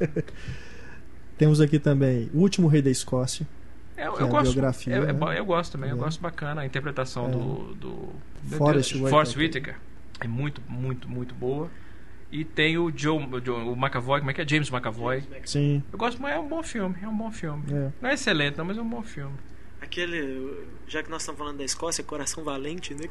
[1.36, 3.46] Temos aqui também O Último Rei da Escócia.
[3.96, 5.38] É, eu, gosto, biografia, é, né?
[5.38, 5.98] eu gosto também, eu é.
[5.98, 8.08] gosto bacana a interpretação do, do
[8.56, 9.76] Forrest, Forrest Whitaker.
[10.20, 11.70] É muito, muito, muito boa.
[12.30, 14.48] E tem o Joe, o, Joe, o McAvoy, como é que é?
[14.48, 15.22] James McAvoy.
[15.44, 15.82] Sim.
[15.92, 17.62] Eu gosto, mas é um bom filme, é um bom filme.
[17.70, 17.92] É.
[18.00, 19.36] Não é excelente, não, mas é um bom filme.
[19.82, 23.02] Aquele, já que nós estamos falando da Escócia, Coração Valente, né?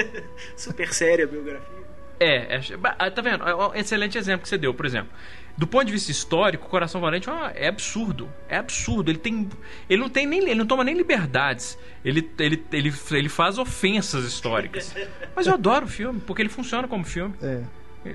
[0.56, 1.85] Super séria a biografia.
[2.18, 2.60] É, é,
[2.98, 3.44] ah, tá vendo?
[3.44, 5.10] É um excelente exemplo que você deu, por exemplo.
[5.56, 8.28] Do ponto de vista histórico, o Coração Valente é absurdo.
[8.48, 9.10] É absurdo.
[9.10, 9.48] Ele tem.
[9.88, 10.40] Ele não tem nem.
[10.40, 11.78] Ele não toma nem liberdades.
[12.04, 14.94] Ele, ele, ele, ele faz ofensas históricas.
[15.34, 17.34] Mas eu adoro o filme, porque ele funciona como filme.
[17.42, 17.62] É.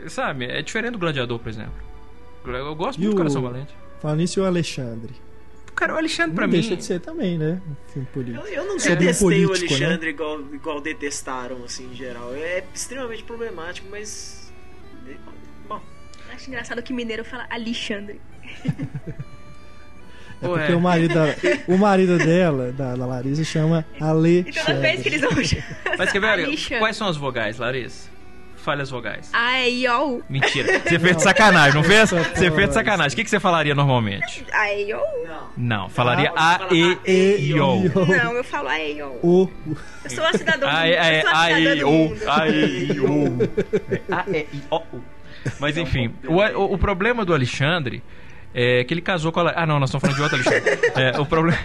[0.07, 0.45] Sabe?
[0.45, 1.73] É diferente do Gladiador, por exemplo.
[2.45, 3.75] Eu gosto e muito do Coração Valente.
[3.99, 5.13] Falando nisso, o Alexandre.
[5.81, 6.59] Cara, o Alexandre pra não mim.
[6.59, 7.59] deixa de ser também, né?
[7.97, 8.45] Um político.
[8.45, 9.85] Eu, eu não Sobre um detestei o político, né?
[9.87, 12.31] Alexandre igual, igual detestaram, assim, em geral.
[12.35, 14.53] É extremamente problemático, mas.
[15.67, 15.81] Bom,
[16.31, 18.21] Acho engraçado que mineiro fala Alexandre.
[20.39, 20.57] É Ué.
[20.59, 21.25] porque o marido, da,
[21.67, 24.81] o marido dela, da, da Larissa, chama E toda Alexandre.
[24.81, 25.31] vez que eles vão.
[25.97, 26.27] Mas quer ver?
[26.27, 26.77] Alexandre.
[26.79, 28.07] Quais são as vogais, Larissa?
[28.63, 29.29] Fale as vogais.
[29.33, 30.19] Ai, ó.
[30.29, 30.79] Mentira.
[30.87, 32.09] Você fez de sacanagem, não fez?
[32.11, 33.13] Você fez de sacanagem.
[33.13, 34.45] O que, que você falaria normalmente?
[34.53, 34.99] Ai, ó.
[35.27, 35.41] não.
[35.57, 37.81] Não, falaria A, E, A, E, I, O.
[38.05, 39.07] Não, eu falo ai, ó.
[39.23, 39.49] O,
[40.03, 41.27] Eu sou a cidadã do mundo.
[41.27, 42.19] A do o, mundo.
[42.27, 42.51] ai,
[43.01, 44.13] o.
[44.13, 45.01] A, E, O.
[45.59, 48.03] Mas enfim, o, o, o problema do Alexandre
[48.53, 49.53] é que ele casou com a.
[49.55, 50.91] Ah, não, nós estamos falando de outro Alexandre.
[51.01, 51.55] É, o, proble...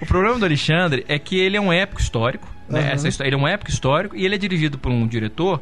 [0.00, 2.46] o problema do Alexandre é que ele é um épico histórico.
[2.68, 2.80] Né?
[2.80, 2.90] Aham.
[2.90, 5.60] Essa histó- Ele é um épico histórico e ele é dirigido por um diretor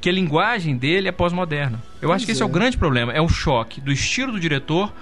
[0.00, 1.82] que a linguagem dele é pós-moderna.
[2.00, 2.44] Eu acho Pois que esse é.
[2.44, 2.46] é.
[2.46, 3.12] o grande problema.
[3.12, 4.92] É o choque do estilo do diretor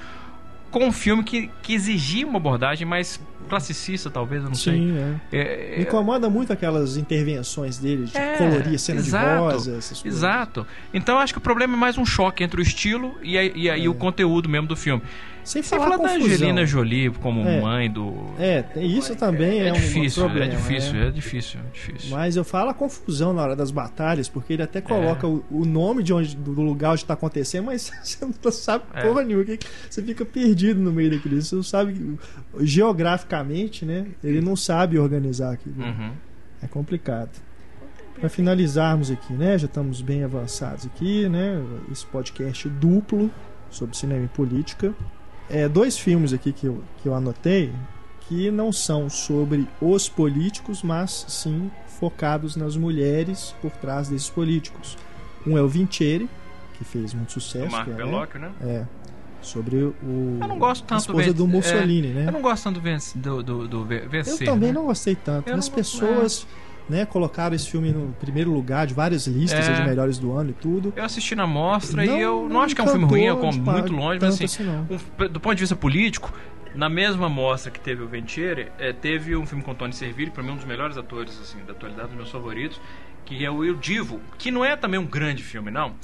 [0.71, 4.75] com um filme que, que exigia uma abordagem mais classicista, talvez, eu não sei.
[4.75, 4.97] sim,
[5.33, 5.37] é.
[5.37, 10.03] É, Me incomoda muito aquelas intervenções dele de É, colorir cena exato, de rosa, essas
[10.03, 10.19] coisas.
[10.19, 10.67] Exato.
[10.93, 13.71] Então acho que o problema é mais um choque entre o estilo e, a- e,
[13.71, 15.03] a- e o conteúdo mesmo do filme.
[15.45, 16.27] Sem falar fala da confusão.
[16.37, 17.61] Angelina Jolie como É.
[17.61, 18.15] mãe do.
[18.39, 20.47] É, isso também é, É um difícil, problema.
[20.47, 21.09] é difícil, é.
[21.09, 22.11] é difícil, é difícil.
[22.17, 25.67] Mas eu falo a confusão na hora das batalhas, porque ele até coloca o, o
[25.67, 29.03] nome de onde, do lugar onde está acontecendo, mas você não sabe É.
[29.03, 29.45] porra nenhuma.
[29.91, 31.39] Você fica perdido no meio daquilo.
[31.43, 32.17] Você não sabe.
[33.35, 34.07] Geograficamente, né?
[34.23, 35.83] Ele não sabe organizar aquilo.
[35.83, 36.13] Uhum.
[36.63, 37.31] É complicado.
[38.19, 39.59] Para finalizarmos aqui, né?
[39.59, 41.61] Já estamos bem avançados aqui, né?
[41.91, 43.31] Esse podcast duplo
[43.71, 44.95] sobre cinema e política.
[45.51, 47.73] É, dois filmes aqui que eu, que eu anotei
[48.29, 51.71] que não são sobre os políticos, mas sim
[52.01, 54.97] focados nas mulheres por trás desses políticos.
[55.47, 56.29] Um é o Vintieri,
[56.79, 57.71] que fez muito sucesso.
[57.71, 58.39] Marco que é, né?
[58.39, 58.53] Né?
[58.63, 58.87] É.
[59.45, 60.39] Sobre o.
[60.41, 62.27] Eu não gosto a tanto esposa do Mussolini, né?
[62.29, 64.47] Eu não gosto tanto do, do, do, do ve- Eu vencer.
[64.47, 64.75] também né?
[64.75, 65.49] não gostei tanto.
[65.49, 66.47] Eu As não- pessoas
[66.89, 69.73] né, colocaram esse filme no primeiro lugar de várias listas É.
[69.73, 70.93] de melhores do ano e tudo.
[70.97, 73.41] Eu assisti na mostra e eu não acho que é um filme ruim, é encantou,
[73.41, 74.87] como tipo, muito longe, mas assim, não.
[74.91, 76.33] um- do ponto de vista político,
[76.75, 80.43] na mesma mostra que teve o Ventieri, eh, teve um filme com Tony Servilli, para
[80.43, 82.81] mim um dos melhores atores assim da atualidade, um dos meus favoritos,
[83.25, 85.95] que é o Eu Divo, que não é também um grande filme, não,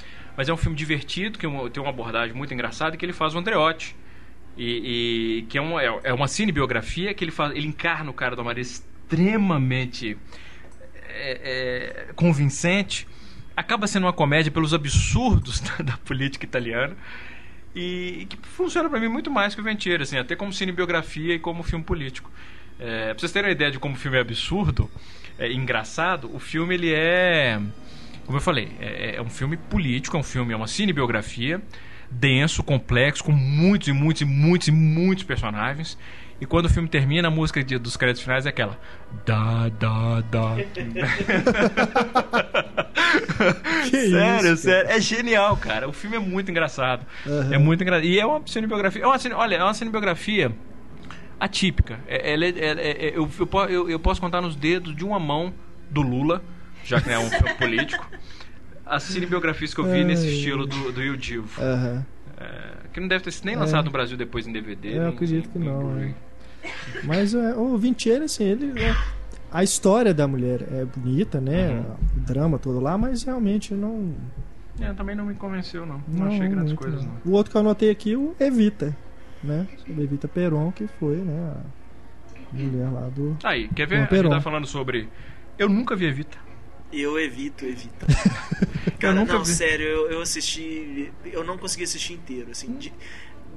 [0.41, 3.34] mas é um filme divertido, que é tem uma abordagem muito engraçada, que ele faz
[3.34, 3.95] o Andreotti.
[4.57, 8.14] E, e que é uma, é, é uma cinebiografia que ele faz, ele encarna o
[8.14, 10.16] cara uma maneira extremamente
[11.11, 13.07] é, é, convincente.
[13.55, 16.97] Acaba sendo uma comédia pelos absurdos da, da política italiana
[17.76, 21.38] e que funciona pra mim muito mais que o Ventieri, assim, até como cinebiografia e
[21.38, 22.30] como filme político.
[22.78, 24.91] É, pra vocês terem uma ideia de como o filme é absurdo,
[25.38, 27.61] é engraçado, o filme ele é,
[28.31, 31.61] como eu falei, é, é um filme político, é um filme, é uma cinebiografia
[32.09, 35.99] denso, complexo, com muitos e muitos e muitos e muitos personagens.
[36.41, 38.78] E quando o filme termina, a música de- dos créditos finais é aquela.
[39.26, 40.57] Da, da, da.
[43.91, 44.91] Sério, isso, sério.
[44.91, 45.89] É genial, cara.
[45.89, 47.05] O filme é muito engraçado.
[47.26, 47.55] Aham.
[47.55, 48.05] É muito engraçado.
[48.07, 49.03] E é uma cinebiografia.
[49.03, 49.35] É uma cine...
[49.35, 50.53] Olha, é uma cinebiografia
[51.39, 52.01] atípica.
[52.07, 53.28] É- é- ela é- é- eu,
[53.68, 55.53] eu- eu posso contar nos dedos de uma mão
[55.91, 56.43] do Lula,
[56.85, 58.07] já que não é um político,
[58.87, 61.61] as cinebiografias que eu vi nesse estilo do, do Will Divo.
[61.61, 62.05] Aham.
[62.39, 64.97] É, que não deve ter sido nem lançado no Brasil depois em DVD.
[64.97, 66.14] Eu nem- acredito que nem não, Blu-ray.
[67.05, 68.81] Mas é, o Vintieri, assim, ele.
[68.83, 68.95] é-
[69.53, 71.70] a história da mulher é bonita, né?
[71.70, 71.97] Uhum.
[72.16, 74.14] O drama todo lá, mas realmente não.
[74.81, 76.03] É, também não me convenceu, não.
[76.09, 77.12] Não, Não, achei grandes coisas, não.
[77.12, 77.33] não.
[77.33, 78.97] O outro que eu anotei aqui, o Evita,
[79.43, 79.66] né?
[79.87, 81.55] Sobre Evita Peron, que foi, né?
[82.53, 83.37] A mulher lá do.
[83.45, 84.07] Aí, quer ver?
[84.09, 85.09] Dom A gente tá falando sobre.
[85.59, 86.39] Eu nunca vi Evita.
[86.93, 88.07] Eu evito, evito.
[88.99, 89.53] Cara, nunca não, vi.
[89.53, 91.12] sério, eu, eu assisti.
[91.24, 92.72] Eu não consegui assistir inteiro, assim.
[92.76, 92.93] de-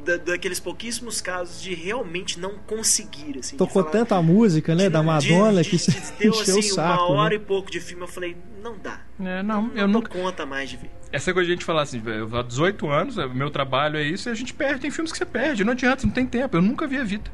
[0.05, 3.51] da- daqueles pouquíssimos casos de realmente não conseguir, assim.
[3.51, 4.83] de Tocou falar- tanto a música, né?
[4.83, 7.13] de- Da Madonna de- que de- deu encheu o assim saco.
[7.13, 7.35] uma hora né?
[7.35, 8.99] e pouco de filme, eu falei, não dá.
[9.19, 10.09] É, não, eu não nunca.
[10.09, 10.91] conta mais de ver.
[11.11, 14.03] Essa coisa de a gente falar assim, eu há 18 anos, é, meu trabalho é
[14.03, 14.81] isso, e a gente perde.
[14.81, 16.57] Tem filmes que você perde, não adianta, não tem tempo.
[16.57, 17.31] Eu nunca vi a vida.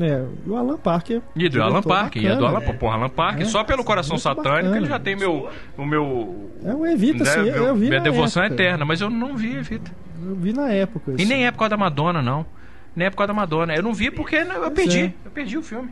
[0.00, 1.20] É, e o Alan Parker.
[1.34, 3.64] E do Alan diretor Park, e é do bacana, Alan, porra, Alan Park, É, só
[3.64, 4.76] pelo coração muito satânico, bacana.
[4.76, 5.48] ele já tem meu.
[5.76, 6.50] O meu.
[6.64, 8.62] É o Evita, né, assim, eu, meu- eu vi minha na devoção é época.
[8.62, 9.90] eterna, mas eu não vi Evita.
[10.24, 11.10] Eu vi na época.
[11.12, 11.24] E assim.
[11.24, 12.46] nem é por causa da Madonna, não.
[12.94, 13.74] Nem é por causa da Madonna.
[13.74, 15.00] Eu não vi porque eu Pois perdi.
[15.00, 15.14] é.
[15.24, 15.90] Eu perdi o filme.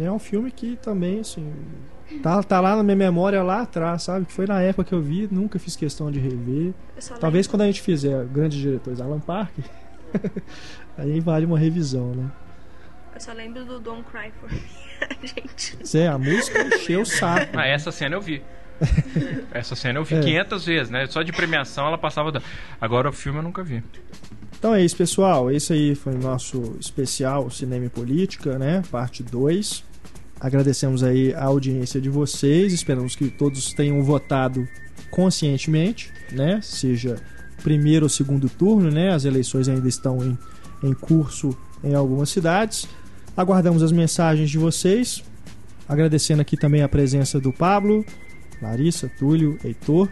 [0.00, 1.52] É um filme que também, assim.
[2.22, 4.26] Tá, tá lá na minha memória lá atrás, sabe?
[4.26, 6.72] Que foi na época que eu vi, nunca fiz questão de rever.
[6.96, 9.64] Eu Talvez quando a gente fizer grandes diretores Alan Parker,
[10.98, 12.26] aí vale uma revisão, né?
[13.22, 14.60] Eu só lembro do Don't Cry For Me.
[15.22, 15.78] Gente.
[15.86, 17.56] Zé, a música encheu o saco.
[17.56, 18.42] Ah, essa cena eu vi.
[19.54, 20.20] Essa cena eu vi É.
[20.20, 21.06] 500 vezes, né?
[21.06, 22.32] Só de premiação ela passava.
[22.32, 22.42] da-
[22.80, 23.80] Agora o filme eu nunca vi.
[24.58, 25.52] Então é isso, pessoal.
[25.52, 28.82] Esse aí foi o nosso especial Cinema e Política, né?
[28.90, 29.84] Parte 2.
[30.40, 32.72] Agradecemos aí a audiência de vocês.
[32.72, 34.66] Esperamos que todos tenham votado
[35.12, 36.58] conscientemente, né?
[36.60, 37.22] Seja
[37.62, 39.14] primeiro ou segundo turno, né?
[39.14, 40.36] As eleições ainda estão em,
[40.82, 42.88] em curso em algumas cidades.
[43.36, 45.22] Aguardamos as mensagens de vocês.
[45.88, 48.04] Agradecendo aqui também a presença do Pablo,
[48.60, 50.08] Larissa, Túlio, Heitor.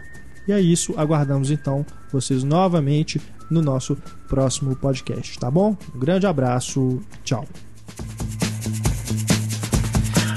[0.47, 3.97] E é isso, aguardamos então vocês novamente no nosso
[4.27, 5.77] próximo podcast, tá bom?
[5.95, 7.45] Um grande abraço, tchau.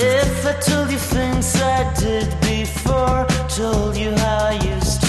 [0.01, 5.04] If I told you things I did before, told you how I used